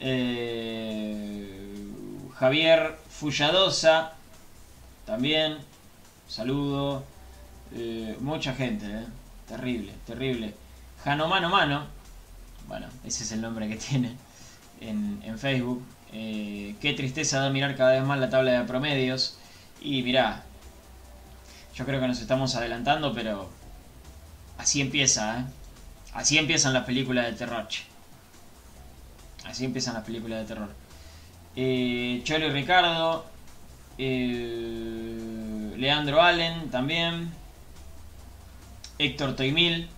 [0.00, 1.88] Eh,
[2.34, 4.12] Javier Fulladosa,
[5.06, 5.56] también,
[6.28, 7.04] saludo.
[7.74, 9.06] Eh, mucha gente, eh.
[9.48, 10.54] terrible, terrible.
[11.04, 11.86] Jano Mano Mano,
[12.68, 14.14] bueno, ese es el nombre que tiene.
[14.82, 15.82] en, en Facebook.
[16.12, 19.38] Eh, qué tristeza da mirar cada vez más la tabla de promedios.
[19.80, 20.44] Y mirá,
[21.76, 23.50] yo creo que nos estamos adelantando, pero
[24.58, 25.44] así empieza, ¿eh?
[26.14, 27.68] Así empiezan las películas de terror.
[29.44, 30.68] Así empiezan las películas de terror.
[31.54, 33.26] Eh, Cholo y Ricardo.
[33.98, 37.30] eh, Leandro Allen también.
[38.98, 39.88] Héctor Toimil,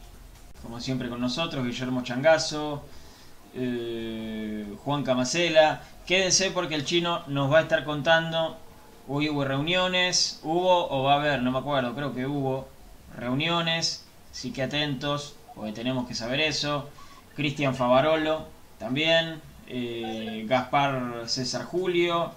[0.62, 1.64] como siempre con nosotros.
[1.64, 2.84] Guillermo Changazo.
[3.54, 5.82] eh, Juan Camacela.
[6.06, 8.58] Quédense porque el chino nos va a estar contando.
[9.08, 10.40] Hoy hubo reuniones.
[10.42, 12.68] Hubo o va a haber, no me acuerdo, creo que hubo
[13.16, 14.04] reuniones.
[14.30, 16.88] Así que atentos, porque tenemos que saber eso.
[17.34, 18.46] Cristian Favarolo
[18.78, 19.40] también.
[19.66, 22.32] eh, Gaspar César Julio.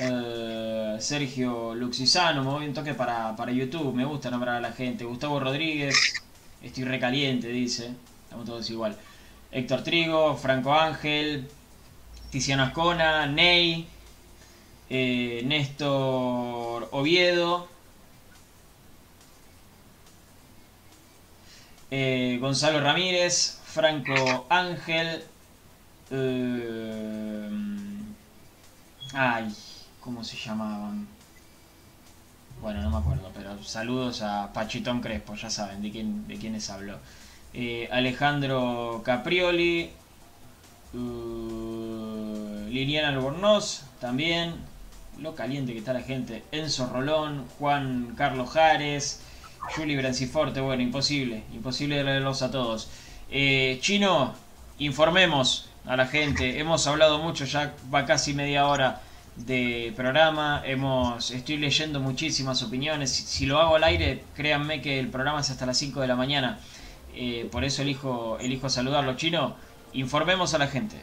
[0.00, 4.72] eh, Sergio Luxisano, me voy un toque para, para YouTube, me gusta nombrar a la
[4.72, 5.04] gente.
[5.04, 6.14] Gustavo Rodríguez,
[6.62, 7.94] estoy recaliente, dice.
[8.24, 8.96] Estamos todos igual.
[9.52, 11.48] Héctor Trigo, Franco Ángel,
[12.30, 13.88] Tiziano Ascona, Ney,
[14.90, 17.68] eh, Néstor Oviedo,
[21.90, 25.24] eh, Gonzalo Ramírez, Franco Ángel,
[26.10, 27.50] eh,
[29.14, 29.54] ay,
[30.00, 31.08] ¿cómo se llamaban?
[32.60, 36.68] Bueno, no me acuerdo, pero saludos a Pachitón Crespo, ya saben de quién de quiénes
[36.70, 36.98] hablo.
[37.90, 39.90] Alejandro Caprioli,
[42.70, 44.73] Liliana Albornoz, también.
[45.18, 46.42] Lo caliente que está la gente.
[46.52, 49.20] Enzo Rolón, Juan Carlos Jares,
[49.76, 50.60] Juli Branciforte.
[50.60, 52.88] Bueno, imposible, imposible leerlos a todos.
[53.30, 54.34] Eh, Chino,
[54.78, 56.58] informemos a la gente.
[56.58, 59.00] Hemos hablado mucho, ya va casi media hora
[59.36, 60.62] de programa.
[60.64, 63.10] Estoy leyendo muchísimas opiniones.
[63.10, 66.06] Si, si lo hago al aire, créanme que el programa es hasta las 5 de
[66.08, 66.58] la mañana.
[67.14, 69.14] Eh, por eso elijo, elijo saludarlo.
[69.16, 69.56] Chino,
[69.92, 70.96] informemos a la gente.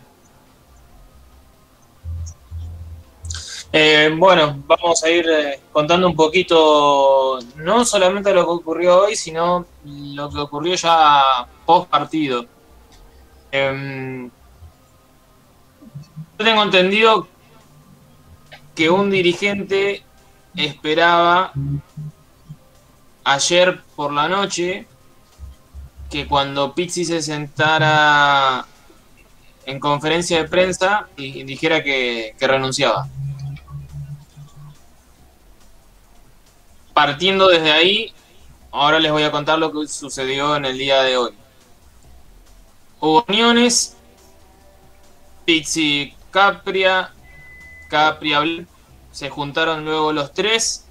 [3.74, 9.16] Eh, bueno, vamos a ir eh, contando un poquito, no solamente lo que ocurrió hoy,
[9.16, 12.46] sino lo que ocurrió ya post partido.
[13.50, 14.30] Em,
[16.38, 17.28] yo tengo entendido
[18.76, 20.04] que un dirigente
[20.56, 21.54] esperaba
[23.24, 24.86] ayer por la noche
[26.10, 28.66] que cuando Pizzi se sentara
[29.66, 33.08] en conferencia de prensa y dijera que, que renunciaba.
[37.06, 38.14] Partiendo desde ahí,
[38.72, 41.32] ahora les voy a contar lo que sucedió en el día de hoy.
[43.00, 43.98] Uniones,
[45.44, 47.12] Pizzi Capria,
[47.90, 48.44] Capria
[49.12, 50.86] se juntaron luego los tres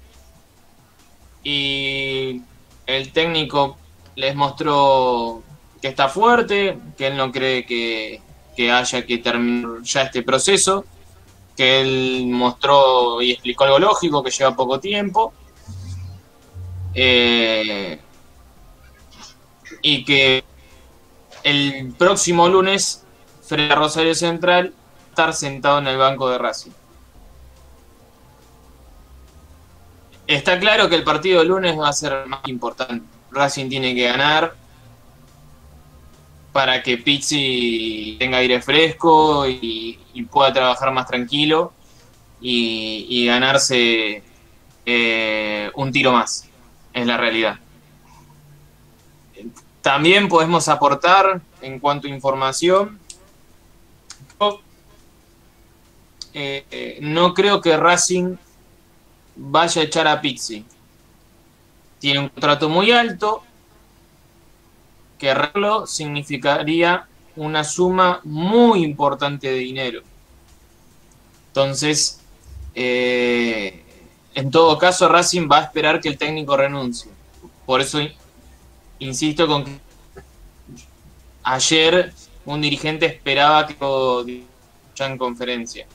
[1.45, 2.41] y
[2.87, 3.77] el técnico
[4.15, 5.43] les mostró
[5.81, 8.21] que está fuerte, que él no cree que,
[8.57, 10.83] que haya que terminar ya este proceso,
[11.55, 15.33] que él mostró y explicó algo lógico, que lleva poco tiempo
[16.93, 17.99] eh,
[19.81, 20.43] y que
[21.43, 23.03] el próximo lunes
[23.43, 24.73] frente Rosario Central
[25.09, 26.71] estar sentado en el banco de Racing.
[30.27, 33.05] Está claro que el partido de lunes va a ser más importante.
[33.31, 34.55] Racing tiene que ganar
[36.53, 39.97] para que Pizzi tenga aire fresco y,
[40.29, 41.73] pueda trabajar más tranquilo
[42.39, 44.23] y, y ganarse
[44.85, 46.50] eh, un tiro más
[46.93, 47.59] es la realidad.
[49.81, 52.99] También podemos aportar en cuanto a información.
[56.33, 58.35] Eh, eh, no creo que Racing
[59.35, 60.65] vaya a echar a Pizzi.
[61.99, 63.43] Tiene un contrato muy alto.
[65.17, 70.01] Que arreglo significaría una suma muy importante de dinero.
[71.47, 72.21] Entonces,
[72.73, 73.83] eh,
[74.33, 77.11] en todo caso, Racing va a esperar que el técnico renuncie.
[77.65, 77.99] Por eso
[78.99, 79.79] insisto con que
[81.43, 82.13] ayer
[82.45, 85.87] un dirigente esperaba que lo en conferencia.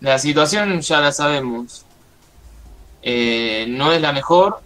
[0.00, 1.84] La situación ya la sabemos.
[3.02, 4.60] Eh, no es la mejor.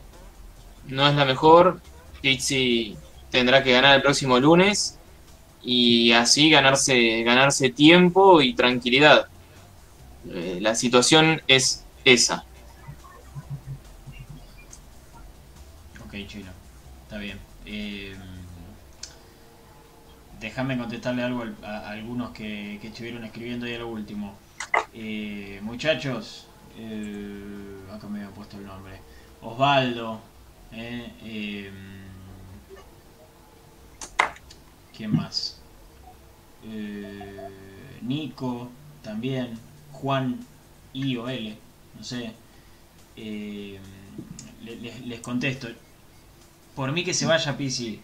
[0.87, 1.81] No es la mejor.
[2.21, 2.97] Pizzi
[3.31, 4.99] tendrá que ganar el próximo lunes
[5.63, 9.29] y así ganarse, ganarse tiempo y tranquilidad.
[10.31, 12.45] Eh, la situación es esa.
[16.05, 16.51] Ok, Chilo.
[17.05, 17.39] Está bien.
[17.67, 18.15] Eh,
[20.41, 24.35] déjame contestarle algo al- a, algunos que, que estuvieron escribiendo ahí a lo último.
[24.93, 26.47] Eh, muchachos,
[26.79, 29.01] eh, acá me había puesto el nombre.
[29.43, 30.21] Osvaldo.
[30.73, 31.73] eh, eh,
[34.97, 35.55] ¿Quién más?
[38.03, 38.69] Nico
[39.03, 39.59] también,
[39.99, 40.27] Juan
[40.93, 41.59] I o L,
[41.95, 42.35] no sé.
[43.17, 43.81] Eh,
[44.65, 45.69] le- les, les contesto.
[46.75, 48.03] Por mí que se vaya Pizzi.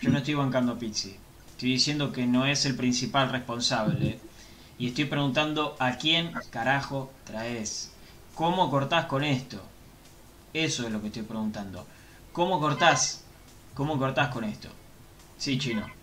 [0.00, 1.16] Yo no estoy bancando a Pizzi.
[1.50, 4.20] Estoy diciendo que no es el principal responsable.
[4.78, 7.96] Y estoy preguntando a quién carajo traes.
[8.34, 9.62] ¿Cómo cortás con esto?
[10.52, 11.86] Eso es lo que estoy preguntando.
[12.32, 13.24] ¿Cómo cortás?
[13.74, 14.70] ¿Cómo cortás con esto?
[15.38, 15.95] Sí, chino.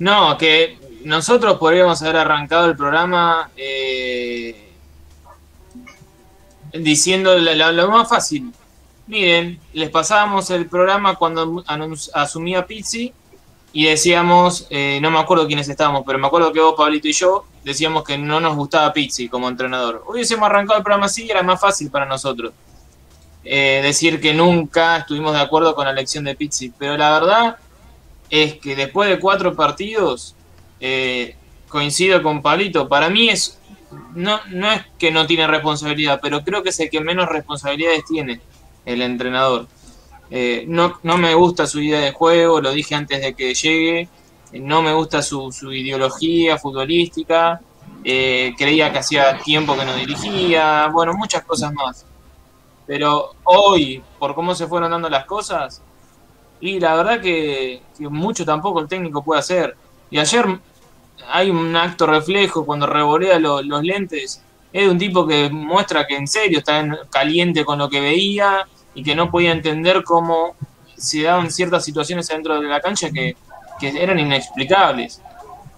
[0.00, 4.72] No, que nosotros podríamos haber arrancado el programa eh,
[6.72, 8.52] diciendo la- lo más fácil.
[9.06, 11.62] Miren, les pasábamos el programa cuando
[12.14, 13.12] asumía Pizzi
[13.72, 17.12] y decíamos, eh, no me acuerdo quiénes estábamos, pero me acuerdo que vos, Pablito y
[17.12, 20.04] yo decíamos que no nos gustaba Pizzi como entrenador.
[20.08, 22.52] Hubiésemos arrancado el programa así y era más fácil para nosotros.
[23.44, 27.56] Eh, decir que nunca estuvimos de acuerdo con la elección de Pizzi, pero la verdad
[28.30, 30.34] es que después de cuatro partidos,
[30.80, 31.36] eh,
[31.68, 33.60] coincido con Pablito, para mí es
[34.14, 38.04] no, no es que no tiene responsabilidad, pero creo que es el que menos responsabilidades
[38.04, 38.40] tiene
[38.84, 39.66] el entrenador.
[40.30, 44.08] Eh, no, no me gusta su idea de juego, lo dije antes de que llegue,
[44.52, 47.60] no me gusta su, su ideología futbolística,
[48.04, 52.06] eh, creía que hacía tiempo que no dirigía, bueno, muchas cosas más.
[52.86, 55.82] Pero hoy, por cómo se fueron dando las cosas,
[56.60, 59.76] y la verdad que, mucho tampoco el técnico puede hacer.
[60.10, 60.46] Y ayer
[61.30, 64.42] hay un acto reflejo cuando revolea lo- los lentes.
[64.72, 68.00] Es de un tipo que muestra que en serio está en- caliente con lo que
[68.00, 70.54] veía y que no podía entender cómo
[70.96, 73.36] se daban ciertas situaciones dentro de la cancha que,
[73.78, 75.20] que eran inexplicables.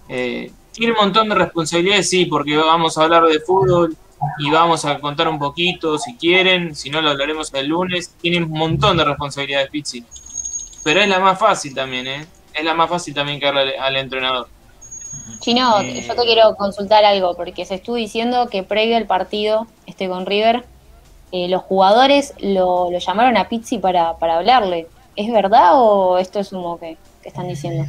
[0.09, 3.95] Eh, tiene un montón de responsabilidades, sí, porque vamos a hablar de fútbol
[4.39, 8.15] y vamos a contar un poquito si quieren, si no lo hablaremos el lunes.
[8.21, 10.03] Tiene un montón de responsabilidades, Pizzi.
[10.83, 12.25] Pero es la más fácil también, ¿eh?
[12.53, 14.47] Es la más fácil también que al, al entrenador.
[15.39, 16.03] Chino, Eh.
[16.07, 20.25] yo te quiero consultar algo, porque se estuvo diciendo que previo al partido este con
[20.25, 20.65] River,
[21.31, 24.87] eh, los jugadores lo, lo llamaron a Pizzi para, para hablarle.
[25.15, 27.85] ¿Es verdad o esto es humo que, que están diciendo?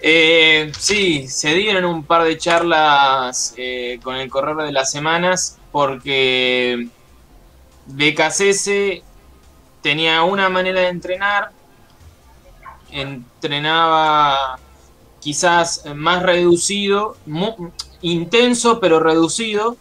[0.00, 5.58] Eh, sí, se dieron un par de charlas eh, con el correr de las semanas
[5.72, 6.88] porque
[7.86, 9.02] BKCS
[9.82, 11.50] tenía una manera de entrenar,
[12.90, 14.58] entrenaba
[15.20, 17.16] quizás más reducido,
[18.02, 19.76] intenso pero reducido,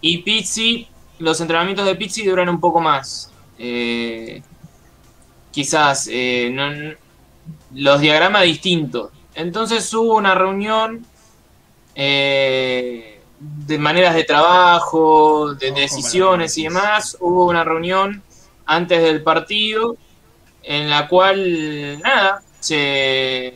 [0.00, 0.88] y Pizzi,
[1.18, 3.30] los entrenamientos de Pizzi duran un poco más.
[3.58, 4.42] Eh,
[5.50, 6.94] quizás eh, no-
[7.74, 9.10] los diagramas distintos.
[9.34, 11.04] Entonces hubo una reunión
[11.94, 17.16] eh, de maneras de trabajo, de decisiones y demás.
[17.20, 18.22] Hubo una reunión
[18.66, 19.96] antes del partido
[20.62, 23.54] en la cual, nada, se,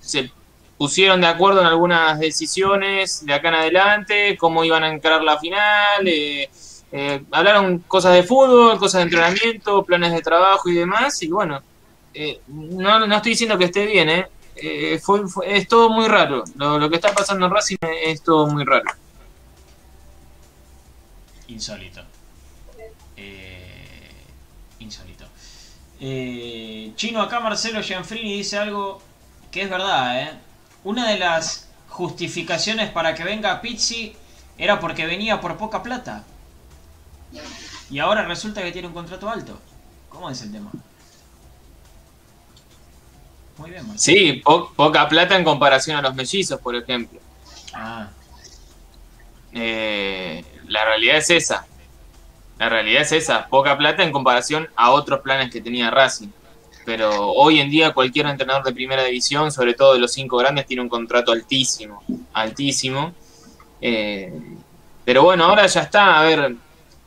[0.00, 0.30] se
[0.78, 5.38] pusieron de acuerdo en algunas decisiones de acá en adelante, cómo iban a encarar la
[5.38, 6.06] final.
[6.06, 6.48] eh,
[6.92, 11.20] eh, hablaron cosas de fútbol, cosas de entrenamiento, planes de trabajo y demás.
[11.22, 11.60] Y bueno,
[12.14, 14.26] eh, no, no estoy diciendo que esté bien, ¿eh?
[14.54, 16.44] Eh, fue, fue- es todo muy raro.
[16.54, 18.84] Lo, lo que está pasando en Racing es todo muy raro.
[21.48, 22.02] Insólito.
[23.16, 24.10] Eh,
[24.78, 25.24] insólito.
[26.00, 29.00] Eh, Chino, acá Marcelo Gianfrini dice algo
[29.50, 30.30] que es verdad, ¿eh?
[30.84, 34.14] Una de las justificaciones para que venga Pizzi
[34.58, 36.24] era porque venía por poca plata.
[37.90, 39.58] Y ahora resulta que tiene un contrato alto.
[40.10, 40.70] ¿Cómo es el tema?
[43.58, 44.18] Muy bien, Marcelo.
[44.18, 47.18] Sí, po- poca plata en comparación a los mellizos, por ejemplo.
[47.72, 48.08] Ah,
[49.52, 51.66] Eh, la realidad es esa.
[52.58, 53.46] La realidad es esa.
[53.48, 56.28] Poca plata en comparación a otros planes que tenía Racing.
[56.84, 60.66] Pero hoy en día cualquier entrenador de primera división, sobre todo de los cinco grandes,
[60.66, 62.02] tiene un contrato altísimo.
[62.32, 63.12] Altísimo.
[63.80, 64.32] Eh,
[65.04, 66.18] pero bueno, ahora ya está.
[66.18, 66.56] A ver,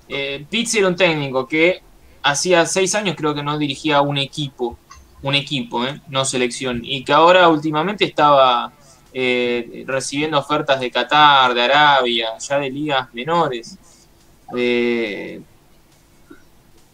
[0.08, 1.82] eh, Pizzi era un técnico que
[2.22, 4.78] hacía seis años creo que no dirigía un equipo.
[5.22, 6.00] Un equipo, ¿eh?
[6.08, 6.82] no selección.
[6.84, 8.72] Y que ahora últimamente estaba
[9.22, 13.78] eh, recibiendo ofertas de Qatar, de Arabia, ya de ligas menores.
[14.56, 15.42] Eh,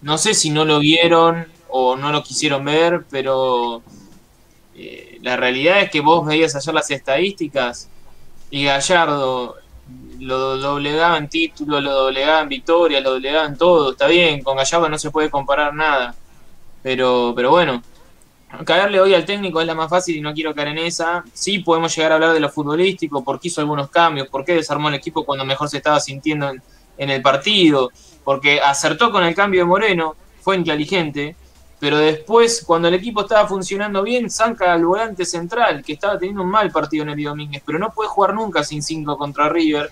[0.01, 3.83] no sé si no lo vieron o no lo quisieron ver, pero
[4.73, 7.89] eh, la realidad es que vos veías ayer las estadísticas
[8.49, 9.57] y Gallardo
[10.19, 13.91] lo doblegaba en título, lo doblegaba en victoria, lo doblegaba en todo.
[13.91, 16.15] Está bien, con Gallardo no se puede comparar nada.
[16.81, 17.83] Pero, pero bueno,
[18.63, 21.23] caerle hoy al técnico es la más fácil y no quiero caer en esa.
[21.33, 24.53] Sí podemos llegar a hablar de lo futbolístico, por qué hizo algunos cambios, por qué
[24.53, 26.61] desarmó el equipo cuando mejor se estaba sintiendo en,
[26.97, 27.91] en el partido,
[28.23, 31.35] porque acertó con el cambio de Moreno, fue inteligente,
[31.79, 36.41] pero después, cuando el equipo estaba funcionando bien, saca al volante central, que estaba teniendo
[36.41, 39.91] un mal partido en el Domínguez, pero no puede jugar nunca sin 5 contra River.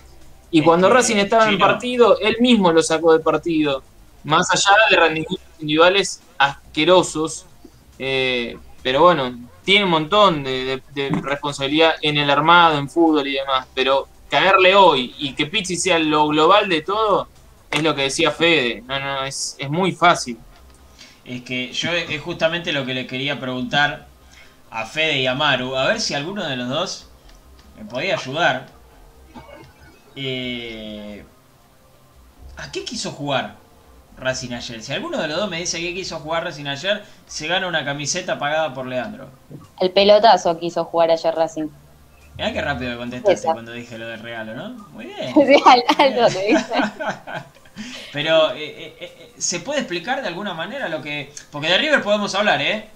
[0.50, 3.82] Y Es cuando Racing estaba en partido, él mismo lo sacó del partido.
[4.24, 7.46] Más allá de rendimientos individuales asquerosos.
[7.98, 9.34] Eh, pero bueno,
[9.64, 10.82] tiene un montón de,
[11.22, 13.66] responsabilidad en el armado, en fútbol y demás.
[13.74, 17.28] Pero caerle hoy y que Pizzi sea lo global de todo,
[17.70, 18.82] es lo que decía Fede.
[18.86, 20.38] No, no, es, es muy fácil.
[21.24, 24.06] Es que yo es justamente lo que le quería preguntar
[24.70, 27.08] a Fede y a Maru, a ver si alguno de los dos
[27.76, 28.66] me podía ayudar.
[30.16, 31.24] Eh,
[32.56, 33.56] ¿A qué quiso jugar
[34.16, 34.82] Racing ayer?
[34.82, 37.84] Si alguno de los dos me dice que quiso jugar Racing ayer, se gana una
[37.84, 39.28] camiseta pagada por Leandro.
[39.80, 41.68] El pelotazo quiso jugar ayer Racing.
[42.36, 43.52] Mirá qué rápido me contestaste Esa.
[43.52, 44.68] cuando dije lo del regalo, ¿no?
[44.92, 45.32] Muy bien.
[45.46, 46.74] Sí, al- algo te dice.
[48.12, 51.32] Pero, eh, eh, eh, ¿se puede explicar de alguna manera lo que...?
[51.50, 52.88] Porque de River podemos hablar, ¿eh?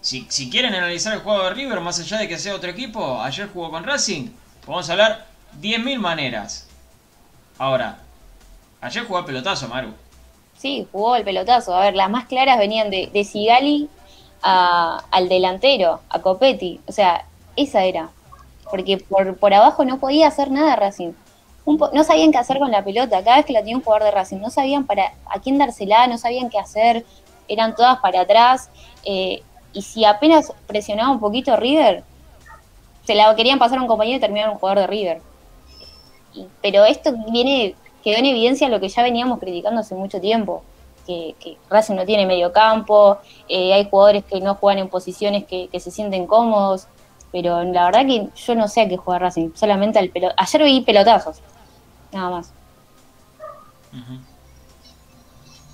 [0.00, 3.20] Si, si quieren analizar el juego de River, más allá de que sea otro equipo,
[3.20, 4.28] ayer jugó con Racing,
[4.64, 5.26] podemos hablar
[5.60, 6.68] 10.000 maneras.
[7.58, 7.98] Ahora,
[8.80, 9.92] ayer jugó a pelotazo, Maru.
[10.62, 11.74] Sí, jugó el pelotazo.
[11.74, 13.88] A ver, las más claras venían de, de Sigali
[14.42, 16.80] al delantero, a Copetti.
[16.86, 18.10] O sea, esa era.
[18.70, 21.14] Porque por, por abajo no podía hacer nada Racing.
[21.66, 23.24] No sabían qué hacer con la pelota.
[23.24, 26.06] Cada vez que la tenía un jugador de Racing, no sabían para a quién dársela,
[26.06, 27.04] no sabían qué hacer.
[27.48, 28.70] Eran todas para atrás.
[29.04, 29.42] eh,
[29.72, 32.04] y si apenas presionaba un poquito River,
[33.04, 35.22] se la querían pasar a un compañero y terminaron un jugador de River.
[36.60, 40.62] Pero esto viene quedó en evidencia lo que ya veníamos criticando hace mucho tiempo,
[41.06, 45.44] que, que Racing no tiene medio campo, eh, hay jugadores que no juegan en posiciones
[45.44, 46.86] que, se sienten cómodos,
[47.32, 50.64] pero la verdad que yo no sé a qué juega Racing, solamente al pelo Ayer
[50.64, 51.40] vi pelotazos,
[52.12, 52.52] nada más.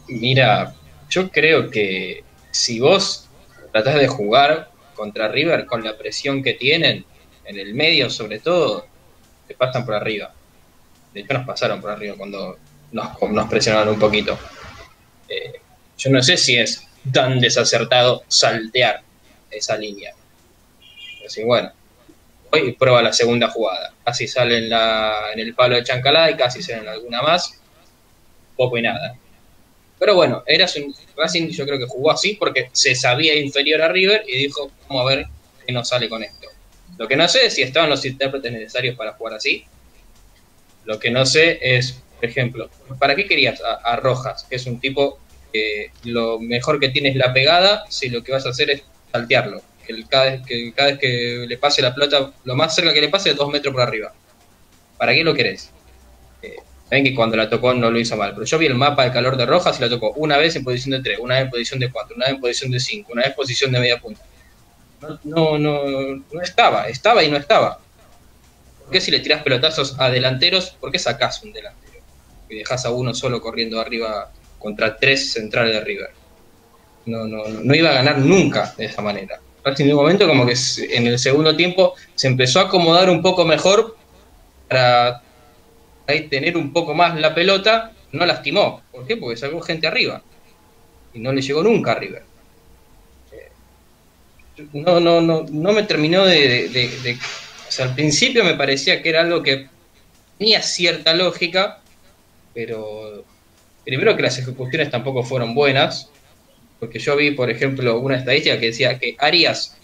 [0.09, 0.75] Mira,
[1.11, 3.29] yo creo que si vos
[3.73, 7.05] tratás de jugar contra River con la presión que tienen,
[7.45, 8.87] en el medio sobre todo,
[9.47, 10.33] te pasan por arriba.
[11.13, 12.59] De hecho, nos pasaron por arriba cuando
[12.93, 14.39] nos, nos presionaron un poquito.
[15.29, 15.61] Eh,
[15.97, 19.03] yo no sé si es tan desacertado saltear
[19.51, 20.15] esa línea.
[21.27, 21.73] Así bueno,
[22.53, 23.93] hoy prueba la segunda jugada.
[24.05, 27.59] Casi sale en, la, en el palo de Chancalay, casi sale en alguna más.
[28.57, 29.17] Poco y nada.
[29.99, 33.89] Pero bueno, era un Racing yo creo que jugó así porque se sabía inferior a
[33.89, 35.27] River y dijo, vamos a ver
[35.67, 36.49] qué nos sale con esto.
[36.97, 39.65] Lo que no sé es si estaban los intérpretes necesarios para jugar así.
[40.89, 44.47] Lo que no sé es, por ejemplo, ¿para qué querías a, Rojas?
[44.49, 45.19] Que es un tipo
[45.53, 48.83] que lo mejor que tiene es la pegada, si lo que vas a hacer es
[49.13, 49.61] saltearlo.
[49.87, 53.37] Que, cada vez que le pase la pelota, lo más cerca que le pase es
[53.37, 54.15] dos metros por arriba.
[54.97, 55.71] ¿Para qué lo querés?
[56.41, 56.57] Eh,
[56.89, 59.13] Saben que cuando la tocó no lo hizo mal, pero yo vi el mapa de
[59.13, 61.51] calor de Rojas y la tocó una vez en posición de 3, una vez en
[61.51, 64.01] posición de 4, una vez en posición de 5, una vez en posición de media
[64.01, 64.23] punta.
[65.03, 65.19] No,
[65.59, 67.79] no, no, no estaba, estaba y no estaba.
[68.89, 72.01] ¿Por qué si le tirás pelotazos a delanteros, por qué sacás un delantero?
[72.49, 76.09] Y dejás a uno solo corriendo arriba contra tres centrales de River.
[77.05, 79.43] No, no, no, iba a ganar nunca de esa manera.
[79.63, 80.55] Racing en un momento como que
[80.91, 83.99] en el segundo tiempo se empezó a acomodar un poco mejor
[84.69, 85.23] para
[86.31, 88.87] tener un poco más la pelota, no lastimó.
[88.91, 89.19] ¿Por qué?
[89.19, 90.25] Porque sacó gente arriba.
[91.13, 92.25] Y no le llegó nunca a River.
[93.33, 93.53] Eh,
[94.73, 96.69] No, no, no, no me terminó de-
[97.69, 99.69] O sea, al principio me parecía que era algo que
[100.39, 101.81] tenía cierta lógica,
[102.55, 103.25] pero
[103.85, 106.11] primero que las ejecuciones tampoco fueron buenas,
[106.81, 109.77] porque yo vi, por ejemplo, una estadística que decía que Arias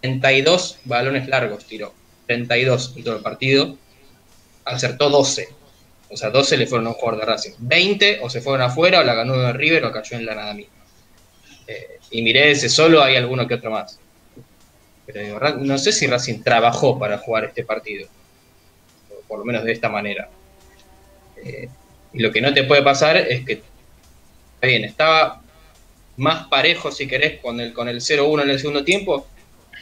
[0.00, 1.92] 32 balones largos tiró,
[2.26, 3.76] 32 en todo el partido,
[4.64, 5.48] acertó 12.
[6.10, 7.52] O sea, 12 le fueron a un jugador de Racing.
[7.58, 10.84] 20 o se fueron afuera o la ganó River o cayó en la nada misma.
[11.66, 13.98] Eh, y miré ese solo, hay alguno que otro más.
[15.10, 18.06] Pero digo, no sé si Racing trabajó para jugar este partido.
[19.26, 20.28] Por lo menos de esta manera.
[21.42, 21.66] Eh,
[22.12, 23.62] y lo que no te puede pasar es que,
[24.60, 25.40] bien, estaba
[26.18, 29.26] más parejo si querés con el, con el 0-1 en el segundo tiempo.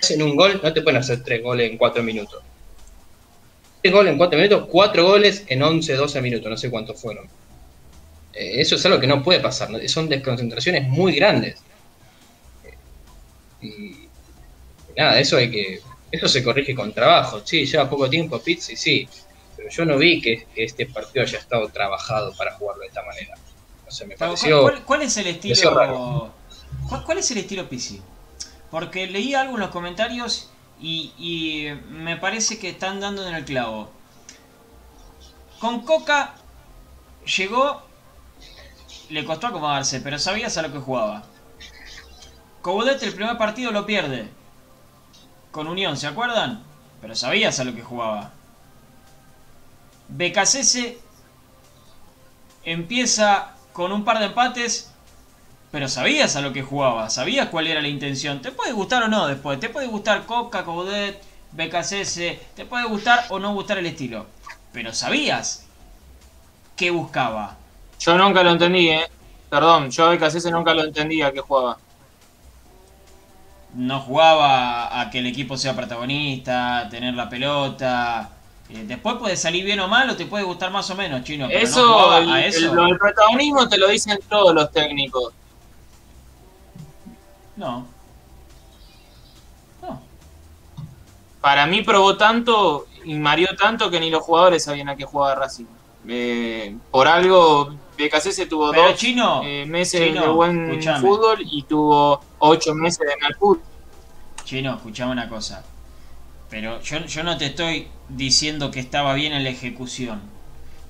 [0.00, 2.40] Hacen un gol, no te pueden hacer tres goles en cuatro minutos.
[3.82, 7.26] Tres goles en cuatro minutos, cuatro goles en 11, 12 minutos, no sé cuántos fueron.
[8.32, 9.78] Eh, eso es algo que no puede pasar, ¿no?
[9.88, 11.56] son desconcentraciones muy grandes.
[12.64, 13.95] Eh, y
[14.96, 15.80] nada, eso hay que.
[16.10, 17.42] Eso se corrige con trabajo.
[17.44, 19.08] Sí, lleva poco tiempo Pizzi, sí.
[19.56, 23.02] Pero yo no vi que, que este partido haya estado trabajado para jugarlo de esta
[23.04, 23.34] manera.
[23.84, 24.62] No sé, me pareció.
[24.62, 26.32] ¿cuál, cuál es el estilo?
[26.88, 28.00] ¿cuál, cuál es el estilo Pizzi?
[28.70, 33.44] Porque leí algo en los comentarios y, y me parece que están dando en el
[33.44, 33.90] clavo.
[35.58, 36.34] Con Coca
[37.36, 37.82] llegó,
[39.08, 41.24] le costó acomodarse, pero sabías a lo que jugaba.
[42.62, 44.28] Coudet el primer partido lo pierde.
[45.56, 46.62] Con Unión, ¿se acuerdan?
[47.00, 48.30] Pero sabías a lo que jugaba.
[50.10, 50.98] BKCS
[52.62, 54.92] empieza con un par de empates,
[55.72, 58.42] pero sabías a lo que jugaba, sabías cuál era la intención.
[58.42, 63.24] Te puede gustar o no después, te puede gustar Coca, Coudet, BKCS, te puede gustar
[63.30, 64.26] o no gustar el estilo,
[64.74, 65.64] pero sabías
[66.76, 67.56] qué buscaba.
[67.98, 69.08] Yo nunca lo entendí, ¿eh?
[69.48, 71.78] Perdón, yo a BKCS nunca lo entendía que jugaba.
[73.76, 78.30] No jugaba a que el equipo sea protagonista, a tener la pelota.
[78.70, 81.46] Eh, después puede salir bien o mal o te puede gustar más o menos, chino.
[81.46, 82.74] Pero eso, no jugaba el, a el- eso.
[82.98, 85.32] protagonismo te lo dicen todos los técnicos.
[87.56, 87.86] No.
[89.82, 90.00] No.
[91.40, 95.34] Para mí probó tanto y mareó tanto que ni los jugadores sabían a qué jugaba
[95.34, 95.66] Racing.
[96.08, 101.00] Eh, por algo, BKC tuvo Pero dos chino, eh, meses Chino, de buen escuchame.
[101.00, 103.62] fútbol y tuvo ocho meses de mal fútbol.
[104.44, 105.64] Chino, escuchame una cosa.
[106.50, 110.20] Pero yo, yo no te estoy diciendo que estaba bien en la ejecución.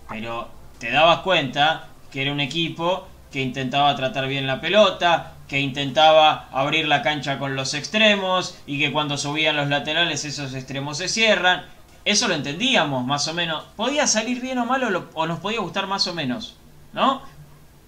[0.09, 0.49] Pero
[0.79, 6.49] te dabas cuenta que era un equipo que intentaba tratar bien la pelota, que intentaba
[6.53, 11.09] abrir la cancha con los extremos y que cuando subían los laterales esos extremos se
[11.09, 11.65] cierran.
[12.05, 13.65] Eso lo entendíamos más o menos.
[13.77, 16.57] Podía salir bien o mal o, lo- o nos podía gustar más o menos.
[16.97, 17.23] ¿No?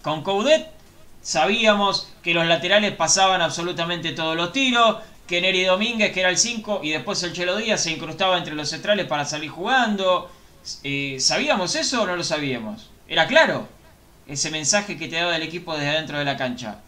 [0.02, 0.68] Con Coudet
[1.22, 6.36] sabíamos que los laterales pasaban absolutamente todos los tiros, que Neri Domínguez, que era el
[6.36, 10.30] 5, y después el Chelo Díaz se incrustaba entre los centrales para salir jugando.
[10.84, 12.90] Eh, ¿Sabíamos eso o no lo sabíamos?
[13.08, 13.66] Era claro
[14.26, 16.80] ese mensaje que te daba el equipo desde adentro de la cancha.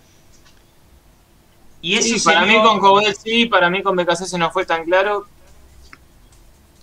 [1.80, 4.84] Y eso Sí, para mí con Coudet sí, para mí con BKC no fue tan
[4.84, 5.26] claro.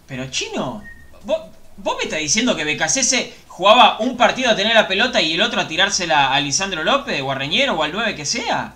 [0.07, 0.81] Pero chino,
[1.25, 1.37] ¿vos,
[1.77, 5.41] vos me estás diciendo que BKCS jugaba un partido a tener la pelota y el
[5.41, 8.75] otro a tirársela a Lisandro López o o al 9 que sea.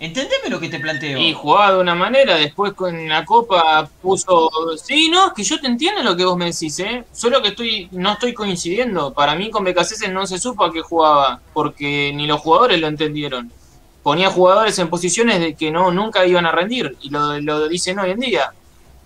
[0.00, 1.16] Entendeme lo que te planteo.
[1.20, 4.50] Y jugaba de una manera, después con la copa puso.
[4.82, 7.04] Sí, no, es que yo te entiendo lo que vos me decís, ¿eh?
[7.12, 9.12] Solo que estoy no estoy coincidiendo.
[9.14, 12.88] Para mí con BKC no se supo a qué jugaba, porque ni los jugadores lo
[12.88, 13.52] entendieron.
[14.02, 17.98] Ponía jugadores en posiciones de que no nunca iban a rendir, y lo, lo dicen
[18.00, 18.52] hoy en día,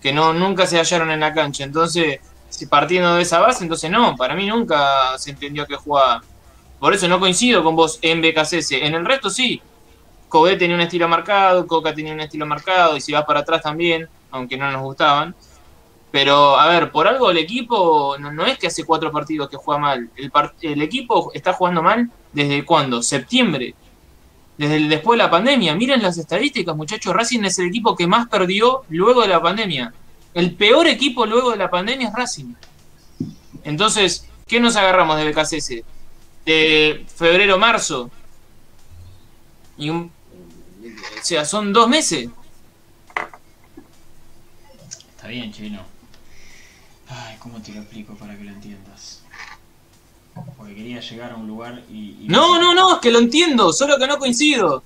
[0.01, 1.65] que no nunca se hallaron en la cancha.
[1.65, 2.21] Entonces,
[2.69, 6.23] partiendo de esa base, entonces no, para mí nunca se entendió a qué jugaba.
[6.79, 8.83] Por eso no coincido con vos en BKC.
[8.83, 9.63] En el resto sí,
[10.29, 13.63] Kobe tenía un estilo marcado, Coca tenía un estilo marcado, y si vas para atrás
[13.63, 15.35] también, aunque no nos gustaban.
[16.11, 19.57] Pero, a ver, por algo el equipo no, no es que hace cuatro partidos que
[19.57, 20.11] juega mal.
[20.17, 20.31] El,
[20.63, 23.03] el equipo está jugando mal desde cuándo?
[23.03, 23.75] Septiembre.
[24.57, 25.75] Desde después de la pandemia.
[25.75, 27.15] Miren las estadísticas, muchachos.
[27.15, 29.93] Racing es el equipo que más perdió luego de la pandemia.
[30.35, 32.55] El peor equipo luego de la pandemia es Racing.
[33.63, 35.85] Entonces, ¿qué nos agarramos de BKCS?
[36.45, 38.11] De febrero, marzo.
[39.79, 40.11] Y un-
[40.85, 42.29] o sea, son dos meses.
[45.17, 45.81] Está bien, chino.
[47.09, 49.23] Ay, ¿cómo te lo explico para que lo entiendas?
[50.57, 52.17] Porque quería llegar a un lugar y...
[52.23, 54.83] y- No, no, no, es que lo entiendo, solo que no coincido.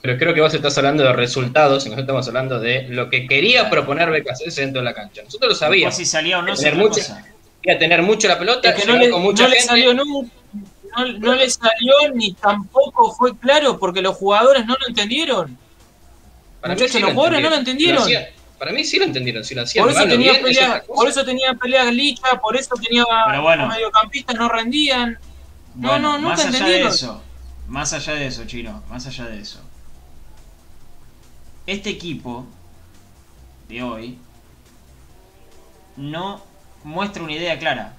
[0.00, 3.26] Pero creo que vos estás hablando de resultados y nosotros estamos hablando de lo que
[3.26, 5.22] quería proponer BKC dentro de la cancha.
[5.24, 5.96] Nosotros lo sabíamos.
[5.96, 7.24] si salía o no Tener mucha- cosa.
[7.60, 10.32] Quería tener mucho la pelota, Es que no le, con mucha no le salió nunca.
[10.96, 15.58] No, no le salió ni tampoco fue claro porque los jugadores no lo entendieron.
[16.60, 18.02] Para mí Muchachos, sí los jugadores no lo entendieron.
[18.12, 18.18] Lo
[18.58, 19.44] para mí sí lo entendieron.
[19.44, 20.82] Si lo hacían Por eso, tenía bien, es cosa.
[20.86, 23.04] por eso tenía peleas licha, por eso tenía
[23.40, 23.68] bueno.
[23.68, 25.18] mediocampistas no rendían.
[25.74, 27.22] No, Bueno, no, nunca más allá de eso,
[27.68, 29.60] más allá de eso, Chino, más allá de eso.
[31.68, 32.46] Este equipo
[33.68, 34.18] de hoy
[35.98, 36.40] no
[36.82, 37.92] muestra una idea clara.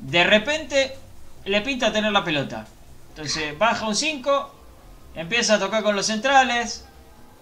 [0.00, 0.98] De repente
[1.44, 2.66] le pinta tener la pelota.
[3.10, 4.54] Entonces baja un 5,
[5.14, 6.84] empieza a tocar con los centrales,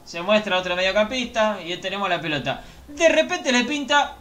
[0.04, 2.62] se muestra otro mediocampista y tenemos la pelota.
[2.88, 4.16] De repente le pinta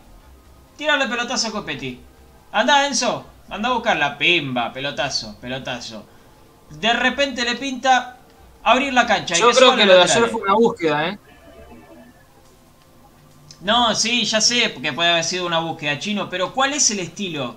[0.77, 1.99] tirarle pelotazo a Copetti.
[2.53, 4.17] Anda Enzo, anda a buscarla.
[4.17, 6.05] Pimba, pelotazo, pelotazo.
[6.69, 8.18] De repente le pinta
[8.63, 9.35] abrir la cancha.
[9.35, 11.19] Yo creo que lo de ayer fue una búsqueda, ¿eh?
[13.61, 16.99] No, sí, ya sé que puede haber sido una búsqueda chino, pero ¿cuál es el
[16.99, 17.55] estilo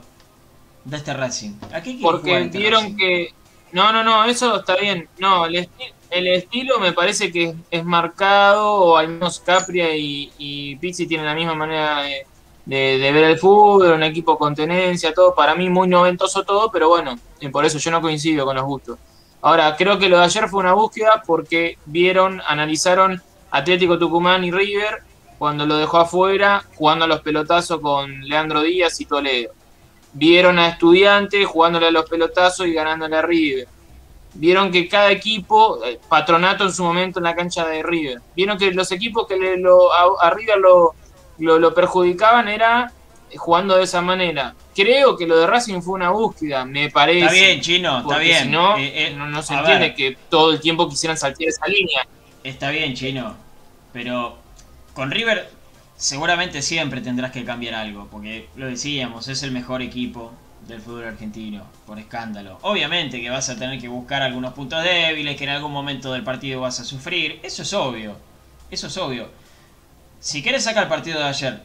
[0.84, 1.52] de este Racing?
[1.72, 2.96] ¿A qué quiere Porque este vieron Racing?
[2.96, 3.28] que.
[3.70, 5.08] No, no, no, eso está bien.
[5.18, 10.30] No, el, esti- el estilo me parece que es marcado, o al menos Capria y,
[10.38, 12.26] y Pizzi tienen la misma manera de,
[12.66, 15.34] de- de ver el fútbol, un equipo con tenencia, todo.
[15.36, 18.64] Para mí muy noventoso todo, pero bueno, y por eso yo no coincido con los
[18.64, 18.98] gustos.
[19.42, 23.20] Ahora, creo que lo de ayer fue una búsqueda porque vieron, analizaron
[23.50, 25.02] Atlético Tucumán y River
[25.38, 29.52] cuando lo dejó afuera, jugando a los pelotazos con Leandro Díaz y Toledo
[30.12, 33.68] vieron a estudiantes jugándole a los pelotazos y ganándole a River.
[34.34, 38.56] Vieron que cada equipo, eh, patronato en su momento en la cancha de River, vieron
[38.56, 40.94] que los equipos que le, lo, a, River lo,
[41.38, 42.92] lo perjudicaban era
[43.36, 44.54] jugando de esa manera.
[44.74, 47.20] Creo que lo de Racing fue una búsqueda, me parece.
[47.20, 48.42] Está bien, chino, está bien.
[48.44, 51.48] Si no, Eh, eh, no, no se entiende ver, que todo el tiempo quisieran saltar
[51.48, 52.06] esa línea.
[52.44, 53.34] Está bien, chino.
[53.92, 54.38] Pero
[54.94, 55.50] con River
[55.96, 58.08] seguramente siempre tendrás que cambiar algo.
[58.10, 60.32] Porque lo decíamos, es el mejor equipo
[60.66, 62.58] del fútbol argentino, por escándalo.
[62.62, 66.24] Obviamente que vas a tener que buscar algunos puntos débiles, que en algún momento del
[66.24, 67.40] partido vas a sufrir.
[67.42, 68.16] Eso es obvio.
[68.70, 69.28] Eso es obvio.
[70.20, 71.62] Si quieres sacar el partido de ayer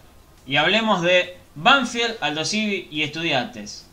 [0.47, 3.87] y hablemos de Banfield, Aldo Civi y Estudiantes.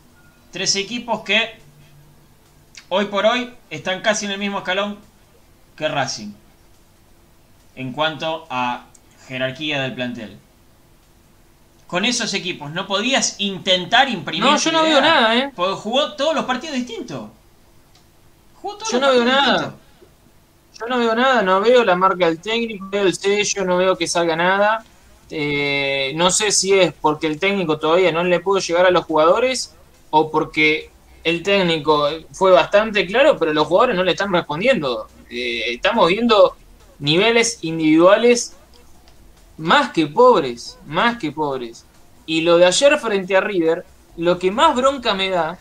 [0.51, 1.55] Tres equipos que
[2.89, 4.99] hoy por hoy están casi en el mismo escalón
[5.75, 6.31] que Racing
[7.75, 8.85] en cuanto a
[9.27, 10.37] jerarquía del plantel.
[11.87, 14.43] Con esos equipos no podías intentar imprimir.
[14.43, 15.51] No, yo no idea, veo nada, ¿eh?
[15.55, 17.29] Porque jugó todos los partidos distintos.
[18.61, 19.53] Jugó todos Yo los no veo nada.
[19.53, 19.79] distintos.
[20.79, 23.97] Yo no veo nada, no veo la marca del técnico, veo el sello, no veo
[23.97, 24.83] que salga nada.
[25.29, 29.05] Eh, no sé si es porque el técnico todavía no le pudo llegar a los
[29.05, 29.73] jugadores
[30.11, 30.91] o porque
[31.23, 35.07] el técnico fue bastante claro, pero los jugadores no le están respondiendo.
[35.29, 36.55] Eh, estamos viendo
[36.99, 38.55] niveles individuales
[39.57, 41.85] más que pobres, más que pobres.
[42.25, 43.85] Y lo de ayer frente a River,
[44.17, 45.57] lo que más bronca me da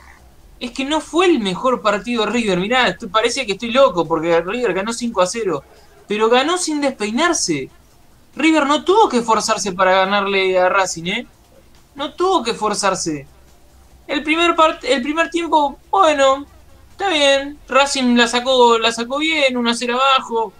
[0.61, 2.59] es que no fue el mejor partido de River.
[2.59, 5.65] Mirá, parece que estoy loco porque River ganó 5 a 0,
[6.07, 7.71] pero ganó sin despeinarse.
[8.37, 11.26] River no tuvo que esforzarse para ganarle a Racing, ¿eh?
[11.95, 13.26] No tuvo que esforzarse.
[14.07, 16.45] El primer, part- el primer tiempo, bueno,
[16.91, 17.59] está bien.
[17.68, 20.53] Racing la sacó, la sacó bien, 1 a 0 abajo.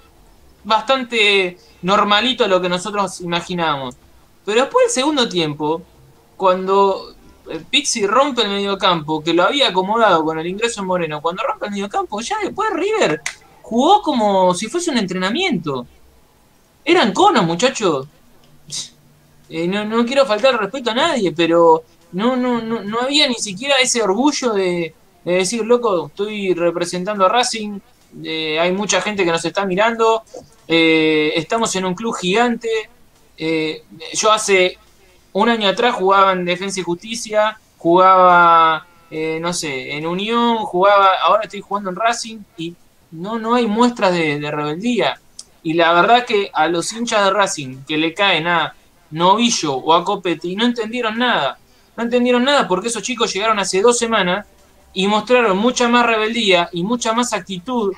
[0.63, 3.97] Bastante normalito a lo que nosotros imaginábamos.
[4.45, 5.83] Pero después el segundo tiempo,
[6.37, 7.15] cuando
[7.71, 11.67] Pizzi rompe el mediocampo, que lo había acomodado con el ingreso en Moreno, cuando rompe
[11.67, 13.21] el mediocampo, ya después River
[13.61, 15.87] jugó como si fuese un entrenamiento.
[16.85, 18.07] Eran conos, muchachos.
[19.49, 23.35] Eh, no, no quiero faltar respeto a nadie, pero no, no, no, no había ni
[23.35, 27.79] siquiera ese orgullo de, de decir, loco, estoy representando a Racing,
[28.23, 30.23] eh, hay mucha gente que nos está mirando,
[30.69, 32.69] eh, estamos en un club gigante.
[33.37, 33.83] eh,
[34.13, 34.79] yo hace
[35.33, 38.87] un año atrás jugaba en Defensa y Justicia, jugaba,
[39.41, 42.75] no sé, en Unión, jugaba, ahora estoy jugando en Racing y
[43.11, 45.21] no, no hay muestras de rebeldía.
[45.65, 48.75] Y la verdad que a los hinchas de Racing que le caen a
[49.11, 51.59] Novillo o a Copetti no entendieron nada.
[51.97, 54.47] No entendieron nada porque esos chicos llegaron hace dos semanas
[54.93, 57.93] y mostraron mucha más rebeldía y mucha más actitud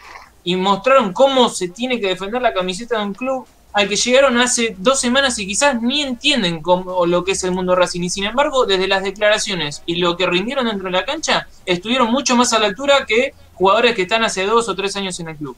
[0.44, 4.38] y mostraron cómo se tiene que defender la camiseta de un club al que llegaron
[4.38, 8.00] hace dos semanas y quizás ni entienden cómo, lo que es el mundo Racing.
[8.02, 12.10] Y sin embargo, desde las declaraciones y lo que rindieron dentro de la cancha, estuvieron
[12.10, 15.28] mucho más a la altura que jugadores que están hace dos o tres años en
[15.28, 15.56] el club.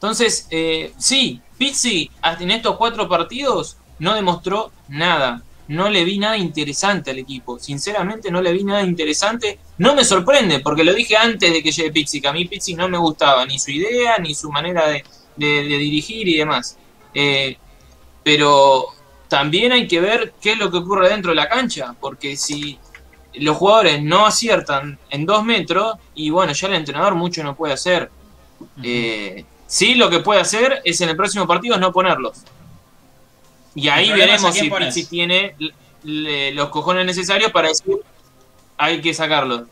[0.00, 5.42] Entonces, eh, sí, Pizzi hasta en estos cuatro partidos no demostró nada.
[5.68, 7.58] No le vi nada interesante al equipo.
[7.58, 9.58] Sinceramente no le vi nada interesante.
[9.76, 12.74] No me sorprende, porque lo dije antes de que llegue Pizzi, que a mí Pizzi
[12.74, 15.04] no me gustaba, ni su idea, ni su manera de,
[15.36, 16.78] de- de dirigir y demás.
[17.14, 17.56] Eh,
[18.22, 18.86] pero
[19.28, 22.78] también hay que ver qué es lo que ocurre dentro de la cancha, porque si
[23.34, 27.74] los jugadores no aciertan en dos metros, y bueno, ya el entrenador mucho no puede
[27.74, 28.10] hacer.
[28.82, 32.38] Eh, sí, lo que puede hacer es en el próximo partido es no ponerlos.
[33.74, 34.68] Y ahí veremos si.
[34.68, 35.54] Pizzi tiene
[36.02, 37.96] le- los cojones necesarios para decir
[38.76, 39.62] hay que sacarlos.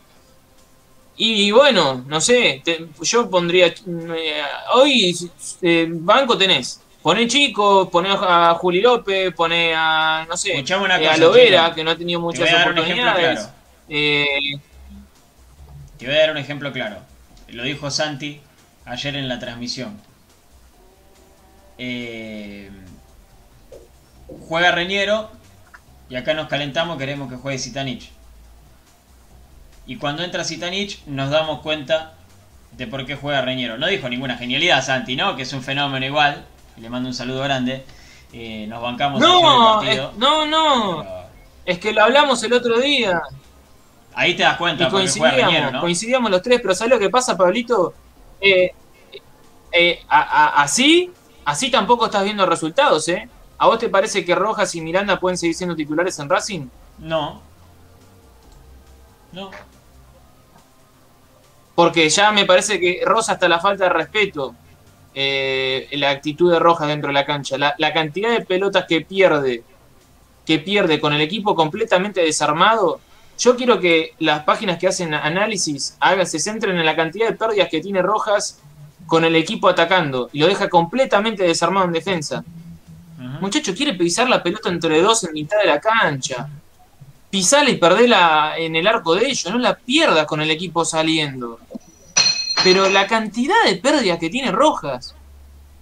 [1.16, 3.66] Y, bueno, no sé, te- yo pondría.
[3.66, 4.42] eh,
[4.74, 5.16] hoy
[5.62, 6.80] eh, banco tenés.
[7.02, 10.24] Poné Chico, poné a Juli López, poné a.
[10.28, 11.74] No sé, una eh, cosa, a Lovera, Chino.
[11.74, 13.38] que no ha tenido muchas oportunidades.
[13.40, 13.52] claro.
[15.98, 16.98] Te voy a dar un ejemplo claro.
[17.48, 18.40] Lo dijo Santi
[18.88, 20.00] ayer en la transmisión.
[21.78, 22.70] Eh,
[24.48, 25.30] juega Reñero
[26.08, 28.10] y acá nos calentamos, queremos que juegue Zitanich.
[29.86, 32.14] Y cuando entra Zitanich nos damos cuenta
[32.72, 33.78] de por qué juega Reñero.
[33.78, 35.36] No dijo ninguna genialidad Santi, ¿no?
[35.36, 36.44] Que es un fenómeno igual.
[36.76, 37.84] Y le mando un saludo grande.
[38.32, 40.12] Eh, nos bancamos no, el partido.
[40.18, 40.98] no, no.
[41.02, 41.24] pero
[41.64, 43.20] Es que lo hablamos el otro día.
[44.14, 45.80] ahí te das Y cuenta juega coincidíamos, Reñero, ¿no?
[45.80, 47.94] coincidíamos los tres, pero ¿sabes lo que pasa, Pablito?
[48.40, 48.72] Eh,
[49.72, 50.20] eh, a-
[50.58, 51.12] a- así,
[51.44, 53.28] así tampoco estás viendo resultados, ¿eh?
[53.58, 56.66] ¿A vos te parece que Rojas y Miranda pueden seguir siendo titulares en Racing?
[56.98, 57.42] No.
[59.32, 59.50] No.
[61.74, 64.54] Porque ya me parece que Rosa hasta la falta de respeto,
[65.14, 69.00] eh, la actitud de Rojas dentro de la cancha, la, la cantidad de pelotas que
[69.02, 69.62] pierde,
[70.44, 73.00] que pierde con el equipo completamente desarmado,
[73.38, 77.36] Yo quiero que las páginas que hacen análisis hagan, se centren en la cantidad de
[77.36, 78.58] pérdidas que tiene Rojas
[79.06, 82.44] con el equipo atacando y lo deja completamente desarmado en defensa.
[83.40, 86.48] Muchacho, quiere pisar la pelota entre dos en mitad de la cancha.
[87.30, 91.60] Pisala y perdela en el arco de ellos, no la pierdas con el equipo saliendo.
[92.64, 95.14] Pero la cantidad de pérdidas que tiene Rojas.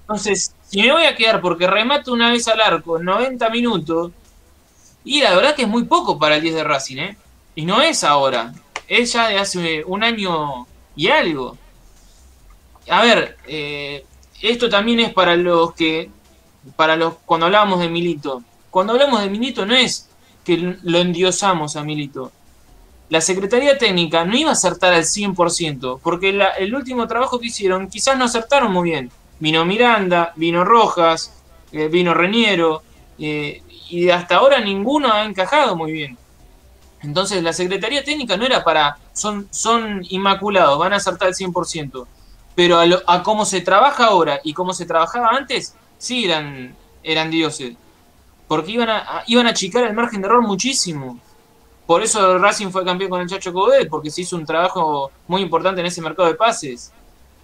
[0.02, 4.12] Entonces, si me voy a quedar porque remato una vez al arco en 90 minutos,
[5.04, 7.16] y la verdad que es muy poco para el 10 de Racing, ¿eh?
[7.56, 8.52] Y no es ahora,
[8.86, 11.56] es ya de hace un año y algo.
[12.88, 14.04] A ver, eh,
[14.42, 16.10] esto también es para los que,
[16.76, 18.42] para los, cuando hablábamos de Milito.
[18.70, 20.08] Cuando hablamos de Milito no es
[20.44, 22.30] que lo endiosamos a Milito.
[23.08, 27.46] La Secretaría Técnica no iba a acertar al 100%, porque la- el último trabajo que
[27.46, 29.10] hicieron quizás no acertaron muy bien.
[29.40, 31.32] Vino Miranda, vino Rojas,
[31.72, 32.82] eh, vino Reniero,
[33.18, 36.18] eh, y hasta ahora ninguno ha encajado muy bien.
[37.02, 42.06] Entonces la Secretaría Técnica no era para, son, son inmaculados, van a acertar al 100%,
[42.54, 46.74] pero a, lo- a cómo se trabaja ahora y cómo se trabajaba antes, sí eran,
[47.02, 47.74] eran dioses,
[48.48, 51.18] porque iban a, a- iban a achicar el margen de error muchísimo.
[51.86, 55.42] Por eso Racing fue campeón con el Chacho Coudet, porque se hizo un trabajo muy
[55.42, 56.92] importante en ese mercado de pases.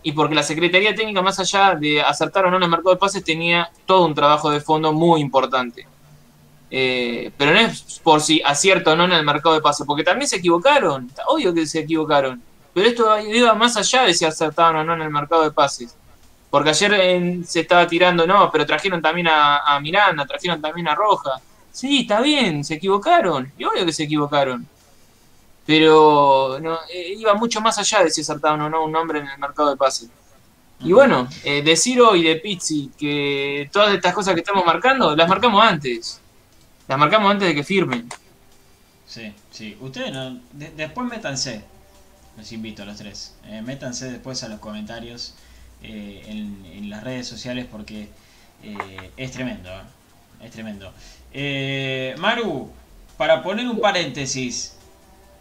[0.03, 2.97] Y porque la Secretaría Técnica, más allá de acertar o no en el mercado de
[2.97, 5.87] pases, tenía todo un trabajo de fondo muy importante.
[6.75, 10.03] Eh, pero no es por si acierto o no en el mercado de pases, porque
[10.05, 11.07] también se equivocaron.
[11.07, 12.43] Está Obvio que se equivocaron.
[12.73, 15.95] Pero esto iba más allá de si acertaban o no en el mercado de pases.
[16.51, 20.89] Porque ayer en- se estaba tirando, no, pero trajeron también a, a Miranda, trajeron también
[20.89, 21.41] a Roja.
[21.71, 23.53] Sí, está bien, se equivocaron.
[23.59, 24.67] Y obvio que se equivocaron.
[25.67, 29.29] Pero no, eh, iba mucho más allá de si acertaban o no un nombre en
[29.29, 30.09] el mercado de pases.
[30.81, 35.15] Y bueno, eh, de Ciro y de Pizzi, que todas estas cosas que estamos marcando,
[35.15, 36.21] las marcamos antes.
[36.93, 38.07] Las marcamos antes de que firmen.
[39.07, 39.79] Sí, sí.
[39.81, 41.65] Ustedes no, de- después métanse.
[42.37, 43.35] Los invito a los tres.
[43.47, 45.33] Eh, métanse después a los comentarios
[45.83, 48.11] eh, en, en las redes sociales porque
[48.63, 49.71] eh, es tremendo.
[49.71, 50.45] ¿eh?
[50.45, 50.93] Es tremendo.
[51.33, 52.71] Eh, Maru,
[53.17, 54.77] para poner un paréntesis.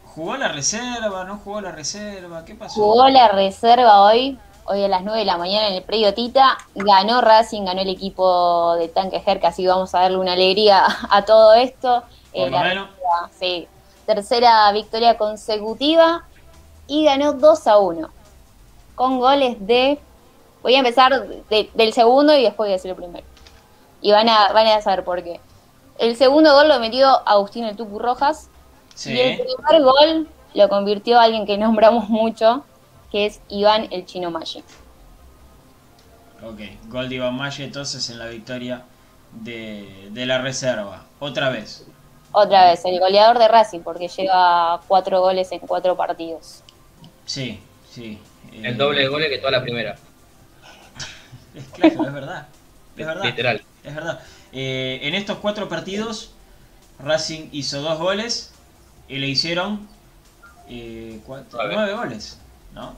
[0.06, 1.26] ¿Jugó la reserva?
[1.26, 2.46] ¿No jugó la reserva?
[2.46, 2.76] ¿Qué pasó?
[2.76, 4.40] Jugó la reserva hoy,
[4.72, 6.58] hoy a las 9 de la mañana en el predio Tita.
[6.76, 11.24] Ganó Racing, ganó el equipo de Tanque Jerka, así vamos a darle una alegría a
[11.24, 12.04] todo esto.
[12.34, 13.68] Eh, la reserva, sí,
[14.06, 16.24] tercera victoria consecutiva
[16.88, 18.10] y ganó 2 a 1.
[18.96, 20.00] Con goles de.
[20.62, 23.26] Voy a empezar de- del segundo y después voy a decir el primero.
[24.02, 25.40] Y van a, van a saber por qué.
[25.98, 28.50] El segundo gol lo metió Agustín el Tucu Rojas.
[28.96, 29.14] Sí.
[29.14, 32.64] Y el primer gol lo convirtió a alguien que nombramos mucho,
[33.12, 34.64] que es Iván el Chino Maggi.
[36.44, 38.84] Ok, gol de Iván Malle entonces en la victoria
[39.32, 41.06] de, de la reserva.
[41.20, 41.86] Otra vez.
[42.32, 46.64] Otra vez, el goleador de Racing, porque lleva cuatro goles en cuatro partidos.
[47.26, 47.60] Sí,
[47.94, 48.18] sí.
[48.54, 49.96] eh, El doble de goles que toda la primera.
[51.54, 52.48] Es claro, es verdad.
[52.96, 53.24] Es verdad.
[53.26, 53.62] Literal.
[53.84, 54.20] Es verdad.
[54.54, 56.32] Eh, en estos cuatro partidos,
[57.00, 58.54] Racing hizo dos goles
[59.10, 59.88] y le hicieron
[60.70, 62.40] eh, cuatro- nueve goles.
[62.74, 62.94] ¿No?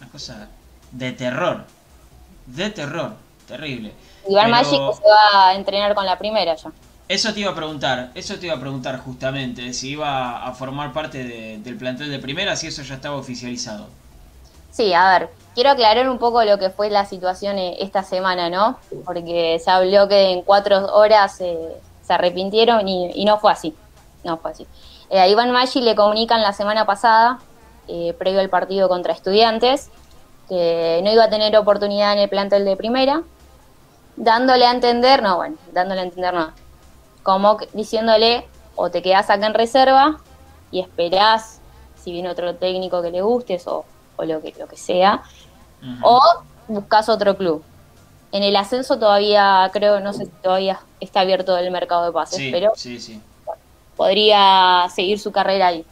[0.00, 0.48] Una cosa
[0.90, 1.64] de terror.
[2.46, 3.14] De terror.
[3.46, 3.92] Terrible.
[4.28, 6.70] Maggi que se va a entrenar con la primera ya.
[7.08, 10.92] Eso te iba a preguntar, eso te iba a preguntar justamente, si iba a formar
[10.92, 13.88] parte de- del plantel de primera, si eso ya estaba oficializado.
[14.70, 18.48] Sí, a ver, quiero aclarar un poco lo que fue la situación eh, esta semana,
[18.48, 18.78] ¿no?
[19.04, 21.58] Porque se habló que en cuatro horas eh,
[22.06, 23.74] se arrepintieron y, y no fue así.
[24.22, 24.66] No fue así.
[25.08, 27.40] Eh, a Iván Maggi le comunican la semana pasada,
[27.92, 29.90] eh, previo al partido contra estudiantes,
[30.48, 33.22] que no iba a tener oportunidad en el plantel de primera,
[34.16, 36.52] dándole a entender, no, bueno, dándole a entender no,
[37.24, 40.20] como diciéndole o te quedás acá en reserva
[40.70, 41.60] y esperás
[41.96, 43.84] si viene otro técnico que le gustes o,
[44.16, 45.22] o lo, que, lo que sea,
[46.02, 46.20] o
[46.68, 47.64] buscas otro club.
[48.30, 52.38] En el ascenso todavía, creo, no sé si todavía está abierto el mercado de pases,
[52.38, 53.20] sí, pero sí, sí.
[53.96, 55.84] podría seguir su carrera ahí.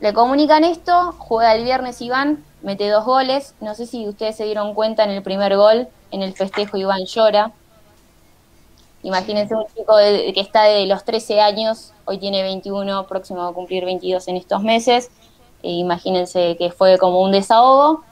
[0.00, 3.54] Le comunican esto, juega el viernes Iván, mete dos goles.
[3.60, 7.04] No sé si ustedes se dieron cuenta en el primer gol, en el festejo Iván
[7.06, 7.52] llora.
[9.02, 13.54] Imagínense un chico de- que está de los 13 años, hoy tiene 21, próximo a
[13.54, 15.10] cumplir 22 en estos meses.
[15.62, 18.02] E imagínense que fue como un desahogo.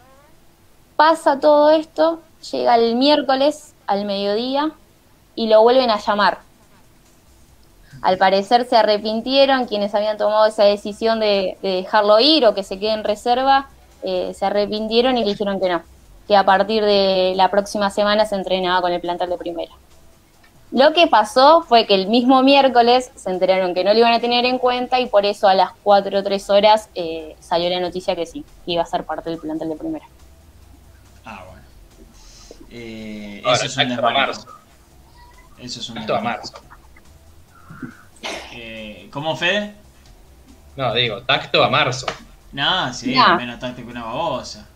[0.96, 2.20] Pasa todo esto,
[2.52, 4.72] llega el miércoles al mediodía
[5.34, 6.38] y lo vuelven a llamar.
[8.04, 12.62] Al parecer se arrepintieron quienes habían tomado esa decisión de, de dejarlo ir o que
[12.62, 13.70] se quede en reserva,
[14.02, 15.82] eh, se arrepintieron y le dijeron que no,
[16.28, 19.72] que a partir de la próxima semana se entrenaba con el plantel de primera.
[20.70, 24.20] Lo que pasó fue que el mismo miércoles se enteraron que no lo iban a
[24.20, 27.80] tener en cuenta y por eso a las 4 o 3 horas eh, salió la
[27.80, 30.04] noticia que sí, que iba a ser parte del plantel de primera.
[31.24, 31.62] Ah, bueno.
[32.70, 34.46] Eh, Ahora, eso es un marzo.
[35.58, 36.22] Eso es un desmanejo.
[36.22, 36.52] marzo.
[38.52, 39.74] Eh, ¿Cómo, Fede?
[40.76, 42.06] No, digo, tacto a marzo.
[42.52, 43.36] Nada, sí, Nah.
[43.36, 44.66] menos táctico que una babosa.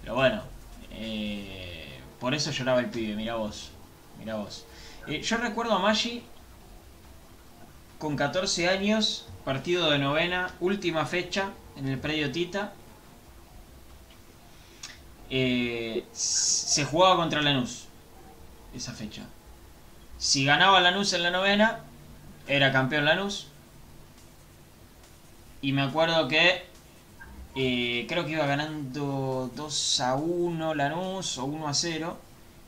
[0.00, 0.42] Pero bueno,
[0.92, 3.70] eh, por eso lloraba el pibe, mira vos.
[4.18, 4.64] Mira vos.
[5.06, 6.22] Eh, yo recuerdo a Maggi
[7.98, 12.72] con 14 años, partido de novena, última fecha en el predio Tita.
[15.30, 17.84] Eh, se jugaba contra Lanús
[18.74, 19.22] esa fecha.
[20.18, 21.80] Si ganaba Lanús en la novena,
[22.56, 23.48] era campeón Lanús.
[25.60, 26.62] Y me acuerdo que
[27.54, 32.18] eh, creo que iba ganando 2 a 1 Lanús o 1 a 0.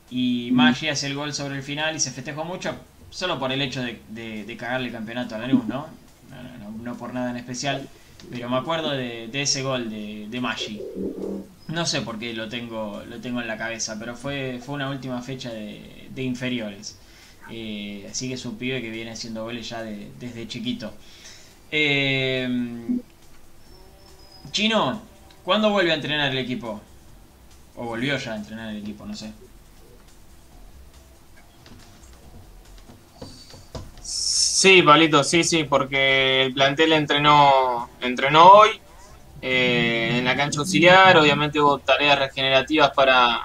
[0.09, 2.75] Y Maggi hace el gol sobre el final y se festejó mucho
[3.09, 5.87] solo por el hecho de, de, de cagarle el campeonato a Lanús, ¿no?
[6.29, 7.89] No, no, no- no por nada en especial.
[8.31, 10.87] Pero me acuerdo de, de ese gol de, de Maggi.
[11.67, 14.89] No sé por qué lo tengo, lo tengo en la cabeza, pero fue, fue una
[14.89, 16.99] última fecha de, de inferiores.
[17.49, 20.93] Eh, así que es un pibe que viene haciendo goles ya de- desde chiquito.
[21.71, 22.47] Eh,
[24.51, 25.01] Chino,
[25.43, 26.81] ¿cuándo vuelve a entrenar el equipo?
[27.75, 29.31] O volvió ya a entrenar el equipo, no sé.
[34.01, 38.69] Sí, Pablito, sí, sí, porque el plantel entrenó, entrenó hoy
[39.41, 43.41] eh, en la cancha auxiliar, obviamente hubo tareas regenerativas para,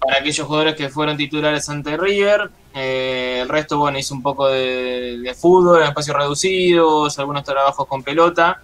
[0.00, 4.48] para aquellos jugadores que fueron titulares ante River, eh, el resto, bueno, hizo un poco
[4.48, 8.60] de, de fútbol en espacios reducidos, algunos trabajos con pelota.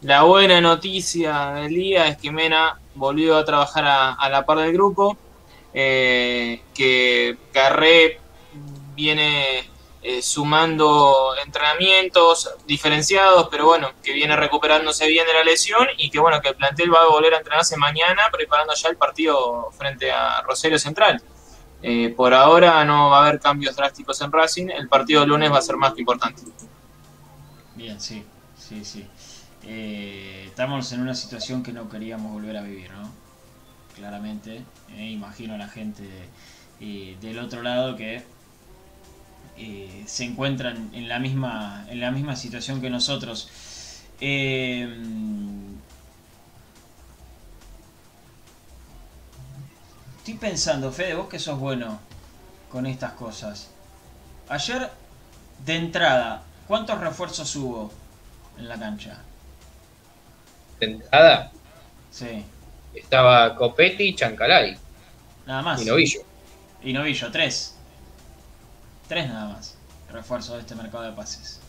[0.00, 4.58] La buena noticia del día es que Mena volvió a trabajar a, a la par
[4.58, 5.18] del grupo,
[5.74, 8.18] eh, que Carré
[8.94, 9.70] viene
[10.02, 16.18] eh, sumando entrenamientos diferenciados, pero bueno, que viene recuperándose bien de la lesión y que
[16.18, 20.10] bueno, que el plantel va a volver a entrenarse mañana preparando ya el partido frente
[20.10, 21.22] a Rosario Central.
[21.82, 25.50] Eh, por ahora no va a haber cambios drásticos en Racing, el partido del lunes
[25.52, 26.42] va a ser más que importante.
[27.74, 28.24] Bien, sí,
[28.56, 29.04] sí, sí.
[29.64, 33.10] Eh, estamos en una situación que no queríamos volver a vivir, ¿no?
[33.96, 34.62] Claramente.
[34.96, 36.04] Eh, imagino a la gente
[36.80, 38.24] del otro lado que
[40.06, 43.48] se encuentran en la misma en la misma situación que nosotros.
[44.20, 44.88] Eh,
[50.22, 51.98] estoy pensando, Fede, vos que sos bueno
[52.70, 53.68] con estas cosas.
[54.48, 54.88] Ayer,
[55.64, 57.92] de entrada, ¿cuántos refuerzos hubo
[58.56, 59.18] en la cancha?
[60.78, 61.50] De entrada
[62.10, 62.44] Sí,
[62.94, 64.78] estaba Copetti y Chancalay
[65.46, 65.80] nada más.
[65.80, 66.20] y Novillo.
[66.82, 67.74] Y Novillo, tres.
[69.08, 69.76] Tres nada más.
[70.08, 71.60] Refuerzo de este mercado de pases.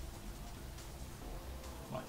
[1.90, 2.08] Bueno.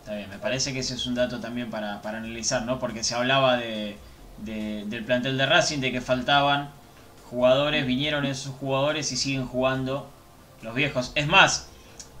[0.00, 2.78] Está bien, me parece que ese es un dato también para, para analizar, ¿no?
[2.78, 3.98] Porque se hablaba de,
[4.38, 6.70] de- del plantel de Racing, de que faltaban
[7.30, 10.08] jugadores, vinieron esos jugadores y siguen jugando
[10.62, 11.12] los viejos.
[11.14, 11.68] Es más,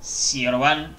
[0.00, 0.94] si Orbán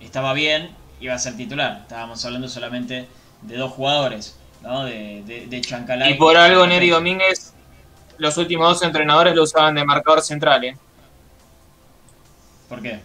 [0.00, 1.80] estaba bien, iba a ser titular.
[1.82, 3.08] Estábamos hablando solamente
[3.42, 4.84] de dos jugadores, ¿no?
[4.84, 7.52] De, de, de Chancalay Y por algo Neri Domínguez,
[8.18, 10.76] los últimos dos entrenadores lo usaban de marcador central, ¿eh?
[12.68, 13.00] ¿Por qué?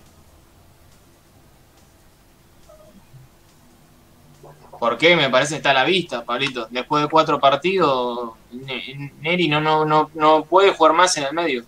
[4.81, 5.15] ¿Por qué?
[5.15, 6.65] Me parece está a la vista, Pablito.
[6.71, 11.33] Después de cuatro partidos, Ne- Neri no, no, no, no puede jugar más en el
[11.33, 11.63] medio.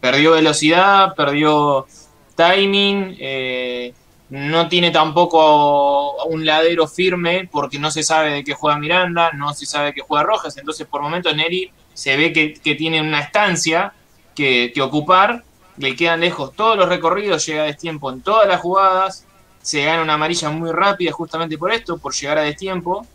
[0.00, 1.86] Perdió velocidad, perdió
[2.34, 3.94] timing, eh,
[4.30, 9.54] no tiene tampoco un ladero firme porque no se sabe de qué juega Miranda, no
[9.54, 10.56] se sabe de qué juega Rojas.
[10.56, 13.92] Entonces, por momentos, Neri se ve que, que tiene una estancia
[14.34, 15.44] que, que ocupar,
[15.76, 19.27] le quedan lejos todos los recorridos, llega a destiempo en todas las jugadas,
[19.62, 23.06] se gana una amarilla muy rápida justamente por esto, por llegar a destiempo.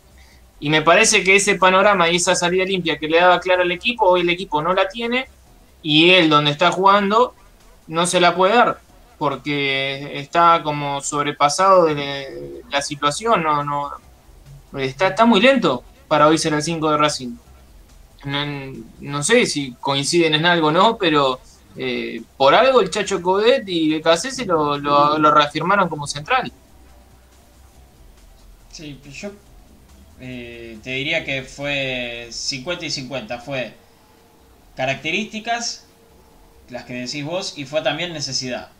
[0.60, 3.72] Y me parece que ese panorama y esa salida limpia que le daba claro al
[3.72, 5.28] equipo, hoy el equipo no la tiene
[5.82, 7.34] y él donde está jugando
[7.86, 8.80] no se la puede dar
[9.18, 13.90] porque está como sobrepasado de la situación, no, no,
[14.78, 17.36] está, está muy lento para hoy ser el 5 de Racing.
[18.24, 21.40] No, no sé si coinciden en algo o no, pero
[21.76, 26.52] eh, por algo el Chacho Codet y Becasese lo, lo, reafirmaron como central.
[28.70, 29.30] Sí, yo
[30.20, 33.38] eh, te diría que fue 50 y 50.
[33.40, 33.74] Fue
[34.76, 35.86] características,
[36.70, 38.70] las que decís vos, y fue también necesidad.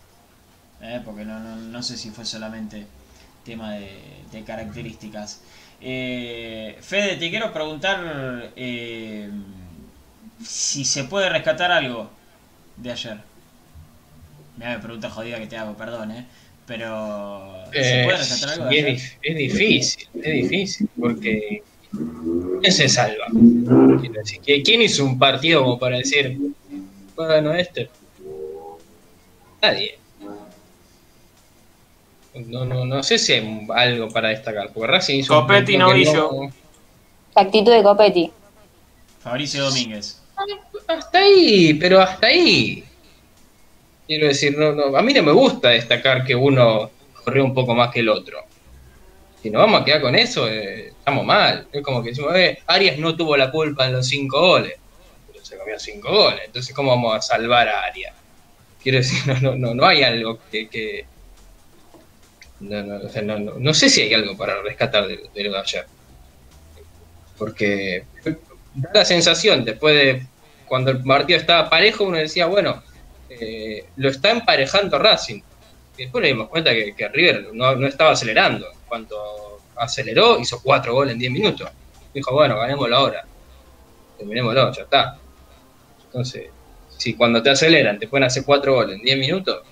[0.80, 2.86] Eh, porque no, no, no sé si fue solamente
[3.45, 4.01] tema de,
[4.32, 5.40] de características.
[5.80, 9.30] Eh, Fede, te quiero preguntar eh,
[10.42, 12.11] si se puede rescatar algo
[12.77, 13.18] de ayer?
[14.57, 16.27] Mira, me pregunta jodida que te hago, perdón, ¿eh?
[16.66, 21.62] Pero, ¿se Eh, puede rescatar algo de es, difícil, es difícil, porque
[22.61, 23.27] ¿quién se salva?
[23.31, 26.39] Quiero decir, ¿qui- ¿Quién hizo un partido como para decir,
[27.14, 27.91] bueno, este?
[29.61, 29.99] Nadie.
[32.35, 35.79] No, no, no sé si hay algo para destacar, porque Racing hizo un Copetti, que
[35.79, 36.31] Novillo.
[37.37, 38.33] La actitud de Copetti.
[39.20, 40.20] Fabricio Domínguez.
[40.88, 42.84] Hasta ahí, pero hasta ahí.
[44.07, 46.90] Quiero decir, no, no, a mí no me gusta destacar que uno
[47.24, 48.38] corrió un poco más que el otro.
[49.34, 51.68] Si nos vamos a quedar con eso, eh, estamos mal.
[51.72, 54.74] Es como que decimos, eh, Arias no tuvo la culpa en los cinco goles.
[55.26, 56.42] Pero se comió cinco goles.
[56.47, 58.14] Entonces, ¿cómo vamos a salvar a Arias?
[58.80, 60.68] Quiero decir, no, no, no, no hay algo que...
[60.70, 61.09] que-
[62.61, 65.53] no, no, o sea, no, no- sé si hay algo para rescatar de, de lo
[65.53, 65.86] de ayer.
[67.36, 68.07] Porque
[68.74, 70.28] da la sensación, después de
[70.67, 72.83] cuando el partido estaba parejo, uno decía, bueno,
[73.29, 75.41] eh, lo está emparejando Racing.
[75.97, 78.67] Y después nos dimos cuenta que, River no, estaba acelerando.
[78.89, 81.71] Cuando aceleró, hizo cuatro goles en 10 minutos.
[82.12, 83.25] Dijo, bueno, ganémoslo ahora.
[84.19, 85.19] Terminémoslo, ya está.
[86.07, 86.49] Entonces,
[86.97, 89.62] si cuando te aceleran te pueden hacer cuatro goles en 10 minutos,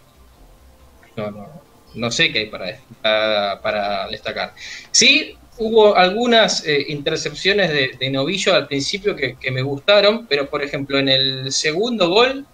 [1.16, 1.48] no,
[1.94, 4.54] no, sé qué hay para, para destacar.
[4.90, 10.62] Sí, hubo algunas eh, intercepciones de, de Novillo al principio que, me gustaron, pero por
[10.62, 12.46] ejemplo en el segundo gol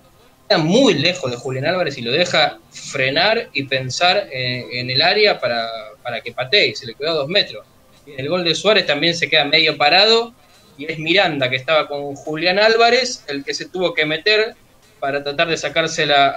[0.42, 5.02] está muy lejos de Julián Álvarez y lo deja frenar y pensar eh, en el
[5.02, 5.68] área para,
[6.02, 7.64] para que patee se le quedó a dos metros.
[8.06, 10.34] En el gol de Suárez también se queda medio parado
[10.78, 14.54] y es Miranda que estaba con Julián Álvarez el que se tuvo que meter
[14.98, 16.34] para tratar de sacársela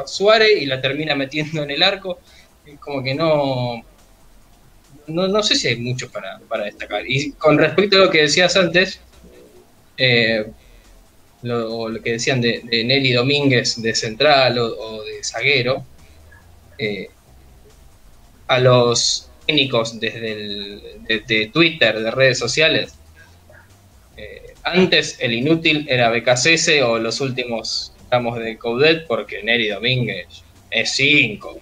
[0.00, 2.18] a Suárez y la termina metiendo en el arco.
[2.66, 3.82] Es como que no,
[5.06, 7.02] no, no sé si hay mucho para, para destacar.
[7.06, 9.00] Y con respecto a lo que decías antes,
[9.96, 10.46] eh,
[11.42, 15.84] lo, o lo que decían de, de Nelly Domínguez de central o, de zaguero,
[16.78, 17.08] eh,
[18.46, 22.94] a los técnicos desde el, desde Twitter, de redes sociales,
[24.16, 30.26] eh, antes el inútil era BKCS o los últimos tramos de Coudet porque Nelly Domínguez
[30.70, 31.60] es 5,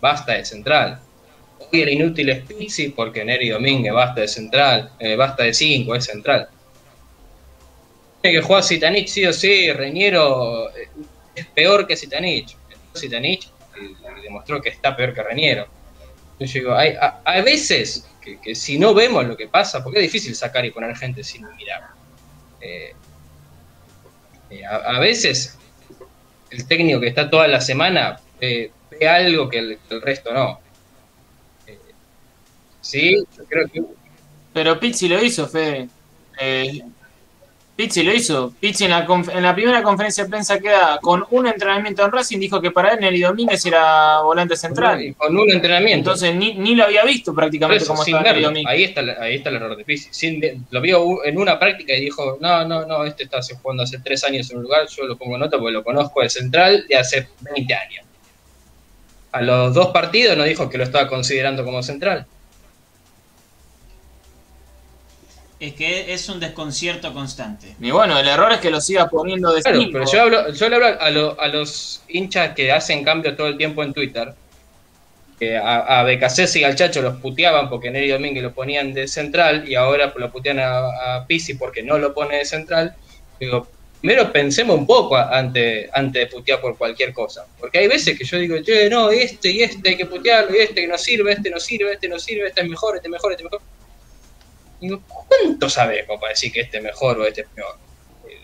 [0.00, 1.00] basta de central.
[1.72, 2.44] Hoy el inútil es
[2.94, 6.48] porque Neri Domínguez basta de central, eh, basta de 5, es central.
[8.22, 10.88] Tiene que jugar Zitanich sí o sí, Reñero eh,
[11.34, 12.56] es peor que Zitanich.
[12.96, 15.66] Zitanich eh, demostró que está peor que Reñero.
[16.38, 20.34] Yo digo, hay, a, veces que, si no vemos lo que pasa, porque es difícil
[20.34, 21.88] sacar y poner gente sin mirar.
[24.68, 25.56] A, veces
[26.50, 28.70] el técnico que está toda la semana ve
[29.08, 30.60] algo que el resto no.
[32.86, 33.82] Sí, yo creo que
[34.52, 35.88] Pero Pizzi lo hizo, Fede.
[36.40, 36.82] Eh,
[37.74, 38.54] Pizzi lo hizo.
[38.60, 42.38] Pizzi en la, en la primera conferencia de prensa queda con un entrenamiento en Racing,
[42.38, 45.02] dijo que para él Nelly Domínguez era volante central.
[45.02, 46.10] y con un entrenamiento.
[46.10, 48.48] Entonces ni, ni lo había visto prácticamente eso, como sin estaba Nelly verlo.
[48.48, 48.72] Domínguez.
[48.72, 50.08] Ahí está, ahí está el error de Pizzi.
[50.12, 53.98] Sin lo vio en una práctica y dijo, no, no, no, este está jugando hace
[53.98, 56.86] tres años en un lugar, yo lo pongo en nota porque lo conozco de central
[56.88, 58.06] de hace 20 años.
[59.32, 62.26] A los dos partidos no dijo que lo estaba considerando como central.
[65.58, 67.74] Es que es un desconcierto constante.
[67.80, 69.92] Y bueno, el error es que lo siga poniendo de Claro, cinco.
[69.94, 73.46] pero yo hablo, yo le hablo a, lo- a los hinchas que hacen cambio todo
[73.46, 74.34] el tiempo en Twitter.
[75.38, 79.06] Que a, a Becasese y al Chacho los puteaban porque Neri Domínguez lo ponían de
[79.08, 82.94] central y ahora lo putean a, a Pizzi porque no lo pone de central.
[83.40, 83.66] Digo,
[84.00, 87.46] primero pensemos un poco antes, antes de putear por cualquier cosa.
[87.58, 90.60] Porque hay veces que yo digo, che, no, este y este hay que putearlo, y
[90.60, 93.12] este que no sirve, este no sirve, este no sirve, este es mejor, este es
[93.12, 93.60] mejor, este es mejor.
[94.80, 97.76] Digo, ¿cuánto sabemos para decir que este es mejor o este es peor?
[98.28, 98.38] Eh,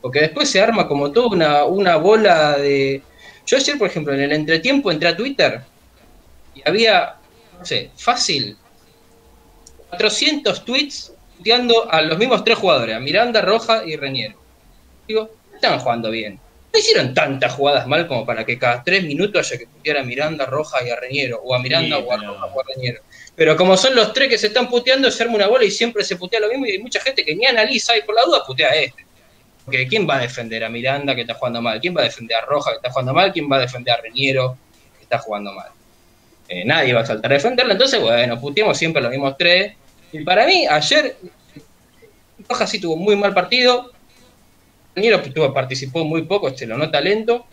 [0.00, 3.02] Porque después se arma como toda una, una bola de...
[3.46, 5.60] Yo ayer, por ejemplo, en el entretiempo entré a Twitter
[6.54, 7.16] y había,
[7.58, 8.56] no sé, fácil,
[9.90, 14.38] 400 tweets puteando a los mismos tres jugadores, a Miranda, Roja y Reñero.
[15.06, 16.40] Digo, no estaban jugando bien.
[16.72, 20.02] No hicieron tantas jugadas mal como para que cada tres minutos haya que putear a
[20.02, 23.02] Miranda, Roja y a Reñero, o a Miranda, Sí, o a Roja, o a Reñero.
[23.36, 26.04] Pero como son los tres que se están puteando, se arma una bola y siempre
[26.04, 28.44] se putea lo mismo y hay mucha gente que ni analiza y por la duda
[28.46, 29.04] putea a este.
[29.64, 31.80] Porque ¿quién va a defender a Miranda que está jugando mal?
[31.80, 33.32] ¿Quién va a defender a Roja que está jugando mal?
[33.32, 34.56] ¿Quién va a defender a Reñero
[34.98, 35.68] que está jugando mal?
[36.48, 39.74] Eh, nadie va a saltar a defenderlo, entonces bueno, puteamos siempre los mismos tres.
[40.12, 41.16] Y para mí, ayer,
[42.48, 43.90] Roja sí tuvo muy mal partido,
[44.94, 45.20] Reñero
[45.52, 47.46] participó muy poco, se lo nota lento.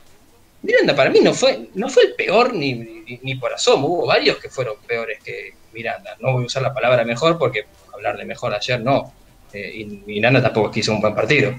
[0.64, 4.06] Miranda para mí no fue, no fue el peor ni, ni, ni por asomo, hubo
[4.08, 6.16] varios que fueron peores que Miranda.
[6.20, 9.12] No voy a usar la palabra mejor porque hablar de mejor ayer no.
[9.54, 11.54] Eh, y Miranda tampoco es que hizo un buen partido.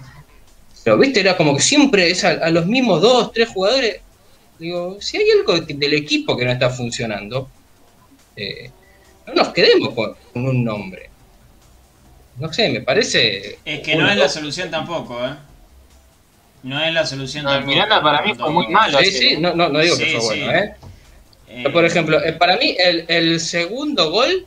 [0.84, 4.00] Pero, viste, era como que siempre es a, a los mismos dos, tres jugadores.
[4.58, 7.48] Digo, si hay algo de- del equipo que no está funcionando,
[8.36, 8.70] eh,
[9.26, 11.10] no nos quedemos con, un nombre.
[12.38, 13.58] No sé, me parece.
[13.64, 15.34] Es que no es la solución tampoco, ¿eh?
[16.62, 17.60] No es la solución No.
[17.62, 18.98] Miranda para mí fue muy malo.
[19.00, 20.42] Sí, sí, no, no, no digo que Sí, fue sí.
[20.42, 20.74] bueno, ¿eh?
[21.48, 24.46] Eh, por ejemplo, eh, para mí el, el segundo gol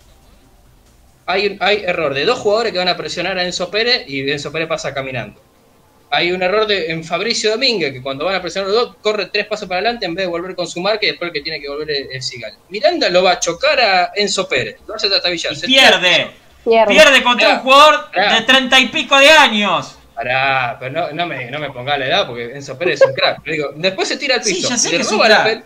[1.27, 4.51] hay, hay error de dos jugadores que van a presionar a Enzo Pérez y Enzo
[4.51, 5.41] Pérez pasa caminando.
[6.11, 9.25] Hay un error de, en Fabricio Domínguez que cuando van a presionar los dos corre
[9.25, 11.41] tres pasos para adelante en vez de volver con su marca y después el que
[11.41, 12.53] tiene que volver es, es Sigal.
[12.69, 14.77] Miranda lo va a chocar a Enzo Pérez.
[14.87, 16.31] Lo hace Se pierde.
[16.63, 16.93] Pierde.
[16.93, 18.35] Pierde contra Mirá, un jugador mirá.
[18.35, 19.97] de treinta y pico de años.
[20.15, 23.13] Pará, pero no, no me, no me ponga la edad porque Enzo Pérez es un
[23.13, 23.39] crack.
[23.43, 24.69] Pero digo, después se tira al Sí, piso.
[24.69, 25.45] ya sé que es un crack.
[25.45, 25.63] pel-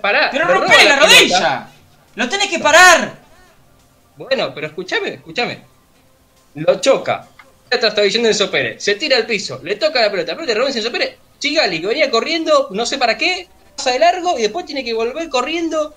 [0.00, 1.68] Pará, Pero le rompe roba la rodilla.
[2.16, 3.14] Lo tenés que parar.
[4.16, 5.62] Bueno, pero escúchame, escúchame.
[6.54, 7.28] Lo choca.
[7.70, 8.82] Está diciendo Enzo Pérez.
[8.82, 11.16] Se tira al piso, le toca la pelota, pero le roba Enzo Pérez.
[11.38, 14.94] Chigali, que venía corriendo, no sé para qué, pasa de largo y después tiene que
[14.94, 15.94] volver corriendo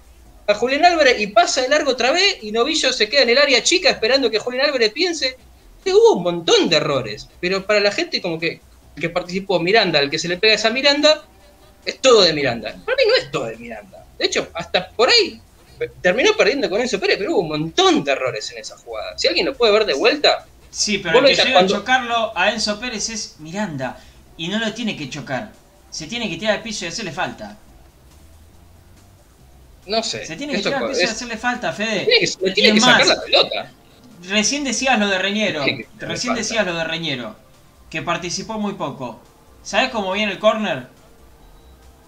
[0.48, 3.38] a Julián Álvarez y pasa de largo otra vez y Novillo se queda en el
[3.38, 5.38] área chica esperando que Julián Álvarez piense.
[5.94, 8.62] Hubo un montón de errores, pero para la gente como que
[9.00, 11.24] que participó Miranda, el que se le pega esa Miranda,
[11.86, 12.72] es todo de Miranda.
[12.84, 14.04] Para mí no es todo de Miranda.
[14.18, 15.40] De hecho, hasta por ahí
[16.02, 19.16] terminó perdiendo con Enzo Pérez, pero hubo un montón de errores en esa jugada.
[19.16, 22.32] Si alguien lo puede ver de vuelta, Sí, pero el que llega cuando- a chocarlo
[22.36, 24.00] a Enzo Pérez es Miranda.
[24.36, 25.52] Y no lo tiene que chocar.
[25.92, 27.56] Se tiene que tirar al piso y hacerle falta.
[29.86, 30.26] no sé.
[30.26, 32.06] Se tiene que tirar al es- piso y hacerle falta, Fede.
[32.06, 33.72] tiene que, tiene que sacar más, la pelota.
[34.28, 35.64] Recién decías lo de Reñero.
[36.00, 37.36] Recién decías lo de Reñero.
[37.90, 39.20] Que participó muy poco.
[39.64, 40.88] ¿Sabes cómo viene el córner?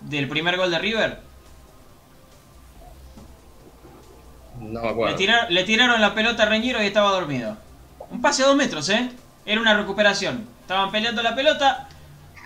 [0.01, 1.21] Del primer gol de River.
[4.59, 5.17] No me Le, acuerdo.
[5.49, 7.57] le tiraron la pelota a Reñero y estaba dormido.
[8.09, 9.09] Un pase a dos metros, ¿eh?
[9.45, 10.45] Era una recuperación.
[10.61, 11.87] Estaban peleando la pelota.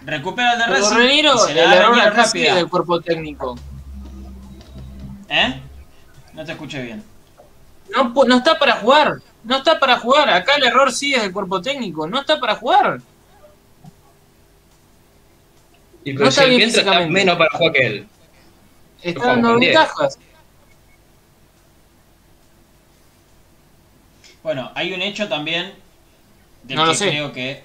[0.05, 0.95] Recupera el de Racing.
[0.95, 2.55] Reñero, se la da a error Reñero acá sí es rápida.
[2.55, 3.55] del cuerpo técnico.
[5.29, 5.61] ¿Eh?
[6.33, 7.03] No te escuché bien.
[7.95, 9.19] No, no está para jugar.
[9.43, 10.29] No está para jugar.
[10.29, 12.07] Acá el error sí es del cuerpo técnico.
[12.07, 13.01] No está para jugar.
[16.05, 18.07] Y no pero está si bien menos para jugar que él.
[19.01, 20.17] Está dando ventajas.
[24.43, 25.73] Bueno, hay un hecho también
[26.63, 27.09] del No lo que sé.
[27.09, 27.63] creo que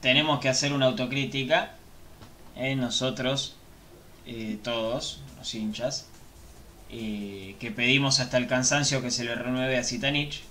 [0.00, 1.74] tenemos que hacer una autocrítica
[2.56, 3.56] en nosotros,
[4.26, 6.08] eh, todos, los hinchas,
[6.90, 10.42] eh, que pedimos hasta el cansancio que se le renueve a Zitanich.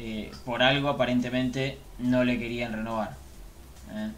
[0.00, 3.16] Eh, por algo aparentemente no le querían renovar.
[3.90, 4.10] ¿eh?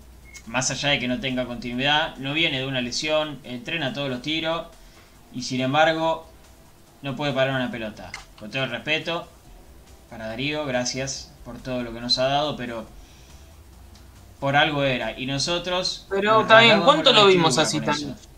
[0.47, 4.21] Más allá de que no tenga continuidad, no viene de una lesión, entrena todos los
[4.21, 4.67] tiros
[5.33, 6.27] y sin embargo
[7.01, 8.13] no puede parar una pelota.
[8.39, 9.27] Con todo el respeto,
[10.11, 12.87] para Darío, gracias por todo lo que nos ha dado, pero
[14.39, 15.19] por algo era.
[15.19, 16.07] Y nosotros.
[16.11, 18.15] Pero está bien, ¿cuánto lo vimos a vestidura con Zidane?
[18.19, 18.29] eso.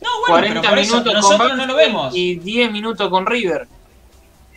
[0.00, 2.14] No, bueno, 40 pero por eso minutos con nosotros no lo vemos.
[2.16, 3.68] y 10 minutos con River.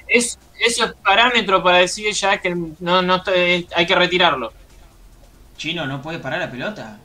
[0.08, 4.54] Es, eso es parámetro para decir ya que no, no está- hay que retirarlo.
[5.58, 7.00] Chino no puede parar la pelota.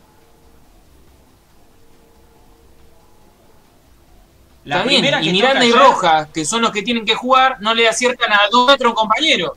[4.65, 7.75] La primera y Miranda y ayer- Roja, que son los que tienen que jugar, no
[7.75, 9.57] le aciertan a dos metros a un compañero.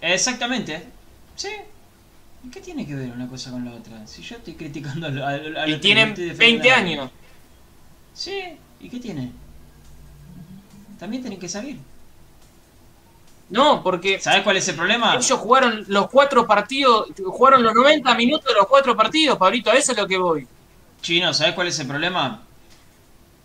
[0.00, 0.84] Exactamente.
[1.34, 1.48] Sí.
[2.44, 4.06] ¿Y qué tiene que ver una cosa con la otra?
[4.06, 7.10] Si yo estoy criticando a, a, Y tienen estoy defendiendo 20 a- años.
[8.12, 8.40] Sí,
[8.80, 9.32] ¿y qué tiene?
[11.00, 11.78] También tienen que salir.
[13.50, 15.14] No, porque ¿Sabes cuál es el problema?
[15.14, 19.74] ellos jugaron los cuatro partidos, jugaron los 90 minutos de los cuatro partidos, Pablito, a
[19.74, 20.48] eso es lo que voy.
[21.02, 22.42] Chino, ¿sabes cuál es el problema?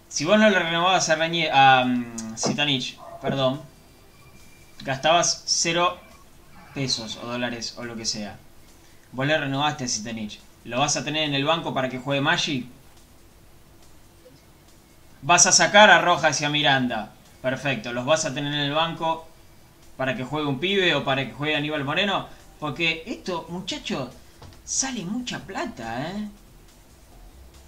[0.08, 3.62] Si vos no le renovabas a, Reñe- a mm, Zitanich, perdón,
[4.84, 5.98] gastabas cero
[6.74, 8.40] pesos o dólares o lo que sea.
[9.12, 10.40] Vos le renovaste a Zitanich.
[10.66, 12.70] ¿Lo vas a tener en el banco para que juegue Maggi?
[15.22, 17.12] Vas a sacar a Rojas y a Miranda.
[17.42, 17.94] Perfecto.
[17.94, 19.29] ¿Los vas a tener en el banco
[20.00, 22.26] para que juegue un pibe o para que juegue Aníbal Moreno?
[22.58, 24.08] Porque esto, muchachos,
[24.64, 26.28] sale mucha plata, ¿eh?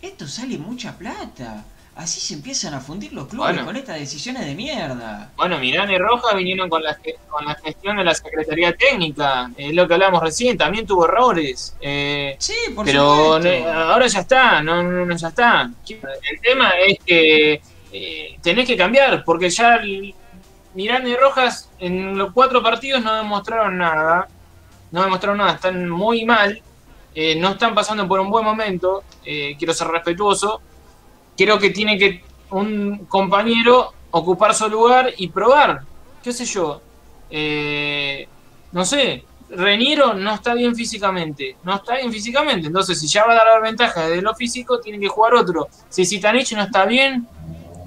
[0.02, 1.66] Esto sale mucha plata.
[1.94, 3.66] Así se empiezan a fundir los clubes Bueno.
[3.66, 5.30] con estas decisiones de mierda.
[5.36, 6.98] Bueno, Miranda y Roja vinieron con la,
[7.30, 11.76] con la gestión de la Secretaría Técnica, es lo que hablamos recién, también tuvo errores.
[11.82, 15.70] Eh, Sí, por pero no- ahora ya está, no, no, no, ya está.
[15.90, 19.82] El tema es que eh, tenés que cambiar, porque ya
[20.74, 24.28] Miranda y Rojas en los cuatro partidos no demostraron nada,
[24.92, 26.62] no demostraron nada, están muy mal,
[27.14, 30.62] eh, no están pasando por un buen momento, eh, quiero ser respetuoso,
[31.38, 35.82] creo que tiene que un compañero ocupar su lugar y probar,
[36.24, 36.82] qué sé yo,
[37.30, 38.28] eh,
[38.72, 43.34] no sé, Reniero no está bien físicamente, no está bien físicamente, entonces si ya va
[43.34, 45.68] a dar ventaja de lo físico, tiene que jugar otro.
[45.90, 47.28] Si Zitanich no está bien,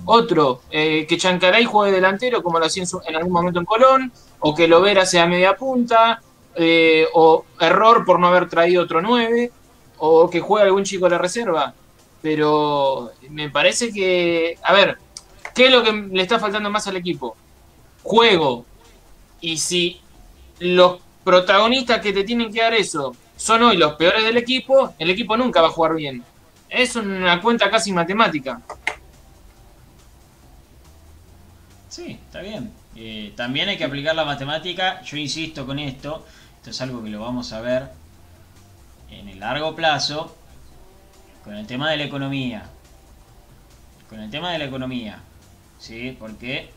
[0.07, 4.55] otro, eh, que Chancaray juegue delantero como lo hacía en, algún momento en Colón, o
[4.55, 6.21] que Lovera sea media punta,
[6.55, 9.51] eh, o error por no haber traído otro 9,
[9.99, 11.75] o que juegue algún chico de la reserva.
[12.21, 14.99] Pero me parece que, a ver,
[15.55, 17.37] ¿qué es lo que le está faltando más al equipo?
[18.03, 18.65] Juego.
[19.41, 20.01] Y si
[20.59, 25.11] los protagonistas que te tienen que dar eso son hoy los peores del equipo, el
[25.11, 26.23] equipo nunca va a jugar bien.
[26.69, 28.61] Es una cuenta casi matemática.
[31.95, 32.73] Sí, está bien.
[32.97, 35.01] Eh, también hay que aplicar la matemática.
[35.03, 36.27] Yo insisto con esto.
[36.57, 37.89] Esto es algo que lo vamos a ver
[39.11, 40.37] en el largo plazo.
[41.45, 42.69] Con el tema de la economía.
[44.09, 45.23] Con el tema de la economía.
[45.79, 46.17] ¿Sí?
[46.19, 46.75] Porque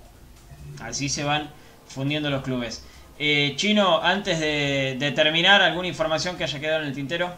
[0.81, 1.49] así se van
[1.87, 2.85] fundiendo los clubes.
[3.17, 7.33] Eh, Chino, antes de, de terminar, ¿alguna información que haya quedado en el tintero?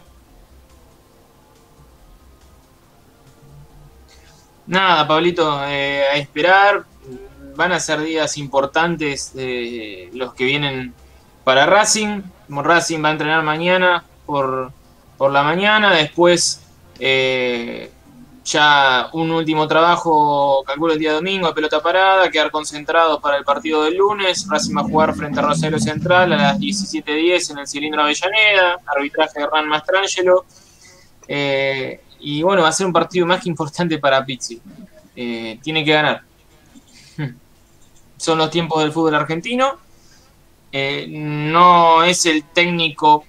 [4.67, 6.88] Nada, Pablito, eh, a esperar.
[7.59, 10.93] Van a ser días importantes eh, los que vienen
[11.43, 12.21] para Racing.
[12.47, 14.71] Racing va a entrenar mañana por,
[15.17, 15.93] por la mañana.
[15.93, 16.61] Después
[17.01, 17.91] eh,
[18.45, 22.31] ya un último trabajo, calculo el día domingo, a pelota parada.
[22.31, 24.47] Quedar concentrados para el partido del lunes.
[24.49, 28.77] Racing va a jugar frente a Rosario Central a las 17.10 en el cilindro Avellaneda.
[28.85, 30.45] Arbitraje de Hernán Mastrangelo.
[31.27, 34.61] Eh, y bueno, va a ser un partido más que importante para Pizzi.
[35.13, 36.28] Eh, tiene que ganar.
[38.19, 39.77] Son los tiempos del fútbol argentino.
[40.71, 43.23] Eh, no es el técnico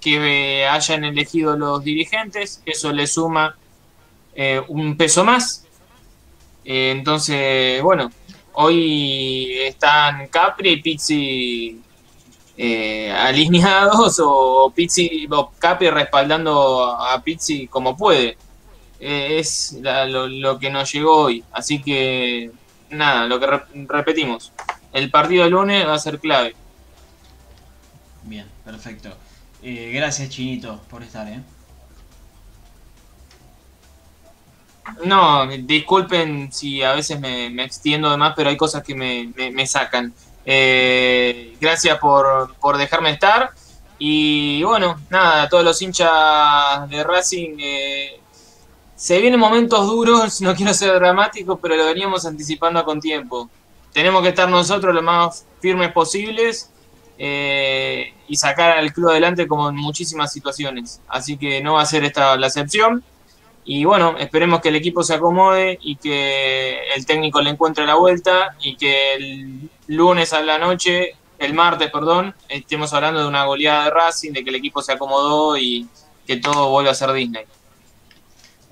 [0.00, 2.62] que hayan elegido los dirigentes.
[2.66, 3.56] Eso le suma
[4.34, 5.64] eh, un peso más.
[6.64, 8.10] Eh, entonces, bueno,
[8.52, 11.80] hoy están Capri y Pizzi
[12.56, 18.36] eh, alineados o Pizzi o Capri respaldando a Pizzi como puede.
[19.00, 21.42] Eh, es la- lo, lo que nos llegó hoy.
[21.52, 22.50] Así que,
[22.92, 24.52] nada, lo que re- repetimos.
[24.92, 26.54] El partido del lunes va a ser clave.
[28.24, 29.10] Bien, perfecto.
[29.62, 31.40] Eh, gracias, Chinito, por estar, ¿eh?
[35.04, 39.30] No, disculpen si a veces me, me extiendo de más, pero hay cosas que me,
[39.36, 40.12] me- me sacan.
[40.44, 43.50] Eh, gracias por, por dejarme estar.
[43.98, 47.56] Y bueno, nada, a todos los hinchas de Racing.
[47.60, 48.20] eh,
[49.02, 53.50] se vienen momentos duros, no quiero ser dramático, pero lo veníamos anticipando con tiempo.
[53.92, 56.70] Tenemos que estar nosotros lo más firmes posibles
[57.18, 61.00] eh, y sacar al club adelante como en muchísimas situaciones.
[61.08, 63.02] Así que no va a ser esta la excepción.
[63.64, 67.96] Y bueno, esperemos que el equipo se acomode y que el técnico le encuentre la
[67.96, 73.46] vuelta y que el lunes a la noche, el martes, perdón, estemos hablando de una
[73.46, 75.88] goleada de Racing, de que el equipo se acomodó y
[76.24, 77.46] que todo vuelva a ser Disney.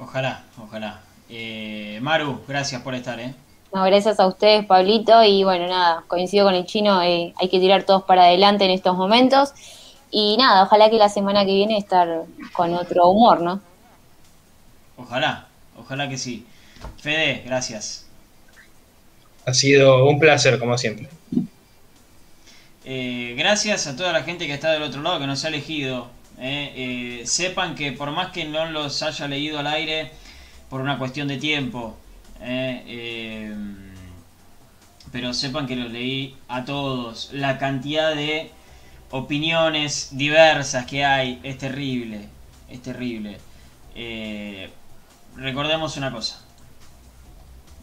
[0.01, 1.01] Ojalá, ojalá.
[1.29, 3.35] Eh, Maru, gracias por estar, ¿eh?
[3.73, 5.23] No, gracias a ustedes, Pablito.
[5.23, 8.71] Y bueno, nada, coincido con el chino, eh, hay que tirar todos para adelante en
[8.71, 9.53] estos momentos.
[10.11, 13.61] Y nada, ojalá que la semana que viene estar con otro humor, ¿no?
[14.97, 15.47] Ojalá,
[15.79, 16.47] ojalá que sí.
[16.99, 18.07] Fede, gracias.
[19.47, 21.09] Ha sido un placer, como siempre.
[22.85, 26.09] Eh, gracias a toda la gente que está del otro lado, que nos ha elegido.
[26.41, 27.21] Eh.
[27.21, 30.11] Eh, sepan que por más que no los haya leído al aire,
[30.71, 31.97] por una cuestión de tiempo,
[32.41, 33.55] eh,
[35.13, 37.31] pero sepan que los leí a todos.
[37.33, 38.51] La cantidad de
[39.11, 42.29] opiniones diversas que hay es terrible,
[42.71, 43.39] es terrible.
[45.37, 46.43] Recordemos una cosa.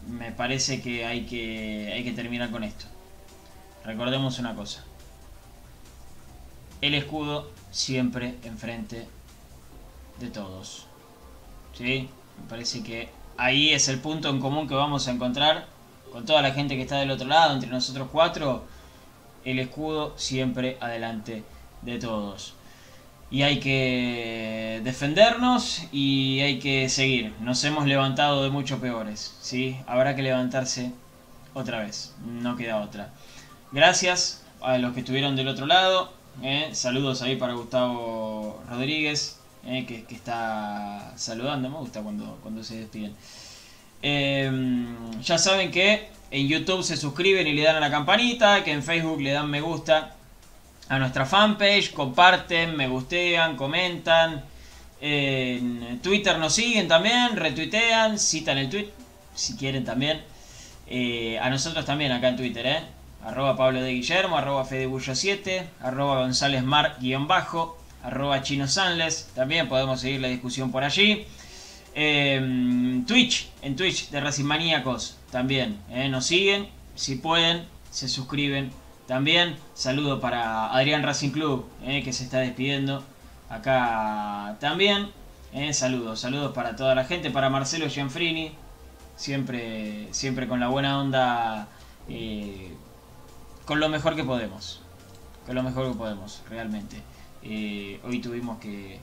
[0.08, 2.86] Me parece que hay que, hay que terminar con esto.
[3.84, 4.84] Recordemos una cosa.
[6.80, 9.06] El escudo siempre enfrente
[10.20, 10.86] de todos.
[11.76, 12.08] ¿Sí?
[12.40, 15.66] Me parece que ahí es el punto en común que vamos a encontrar
[16.12, 18.64] con toda la gente que está del otro lado, entre nosotros cuatro.
[19.44, 21.44] El escudo siempre adelante
[21.82, 22.54] de todos.
[23.30, 27.34] Y hay que defendernos y hay que seguir.
[27.40, 29.36] Nos hemos levantado de mucho peores.
[29.40, 29.76] ¿sí?
[29.86, 30.92] Habrá que levantarse
[31.54, 32.14] otra vez.
[32.24, 33.10] No queda otra.
[33.70, 36.12] Gracias a los que estuvieron del otro lado.
[36.42, 36.70] Eh.
[36.72, 41.68] Saludos ahí para Gustavo Rodríguez, eh, que, está saludando.
[41.68, 43.14] Me gusta cuando, cuando se despiden.
[44.02, 44.50] Eh,
[45.22, 48.82] ya saben que en YouTube se suscriben y le dan a la campanita, que en
[48.82, 50.14] Facebook le dan me gusta
[50.88, 54.44] a nuestra fanpage, comparten, me gustean, comentan.
[55.00, 58.88] En Twitter nos siguen también, retuitean, citan el tweet,
[59.34, 60.22] si quieren también.
[60.88, 62.82] Eh, a nosotros también acá en Twitter, ¿eh?
[63.24, 69.30] Arroba Pablo de Guillermo, arroba Fedebullo 7, arroba González Mar guion bajo, arroba Chino Sanles,
[69.34, 71.26] también podemos seguir la discusión por allí.
[71.94, 78.70] Eh, Twitch, en Twitch de Racing Maníacos, también, eh, nos siguen, si pueden, se suscriben.
[79.06, 83.02] También saludo para Adrián Racing Club, eh, que se está despidiendo
[83.48, 85.10] acá también.
[85.52, 88.52] Eh, saludos, saludos para toda la gente, para Marcelo Gianfrini,
[89.16, 91.68] siempre, siempre con la buena onda,
[93.68, 94.80] con lo mejor que podemos,
[95.44, 97.02] con lo mejor que podemos, realmente.
[97.42, 98.98] Eh, hoy tuvimos que,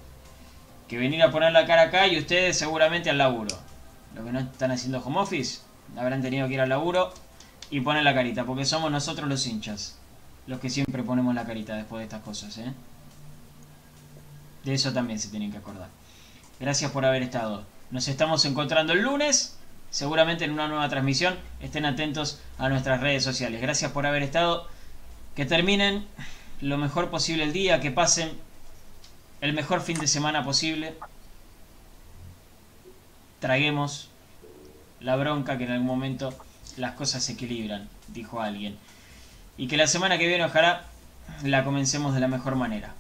[0.88, 3.56] que venir a poner la cara acá y ustedes seguramente al laburo.
[4.16, 5.60] Los que no están haciendo home office
[5.96, 7.14] habrán tenido que ir al laburo
[7.70, 10.00] y poner la carita, porque somos nosotros los hinchas,
[10.48, 12.74] los que siempre ponemos la carita después de estas cosas, ¿eh?
[14.64, 15.90] De eso también se tienen que acordar.
[16.60, 17.66] Gracias por haber estado.
[17.92, 19.55] Nos estamos encontrando el lunes,
[19.96, 21.38] seguramente en una nueva transmisión.
[21.62, 23.62] Estén atentos a nuestras redes sociales.
[23.62, 24.68] Gracias por haber estado.
[25.38, 26.06] Que terminen
[26.60, 28.34] lo mejor posible el día, que pasen
[29.40, 30.96] el mejor fin de semana posible.
[33.40, 34.10] Traguemos
[35.00, 36.34] la bronca que en algún momento
[36.76, 38.78] las cosas se equilibran, dijo alguien.
[39.58, 40.84] Y que la semana que viene ojalá
[41.42, 42.94] la comencemos de la mejor manera.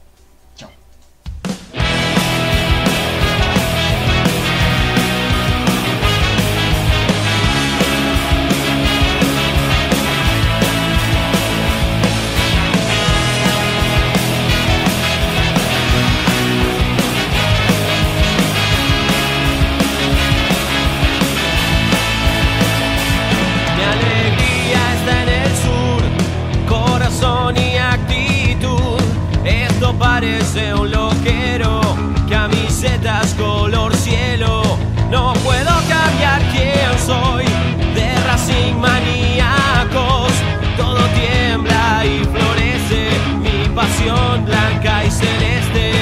[45.26, 45.95] Blanca y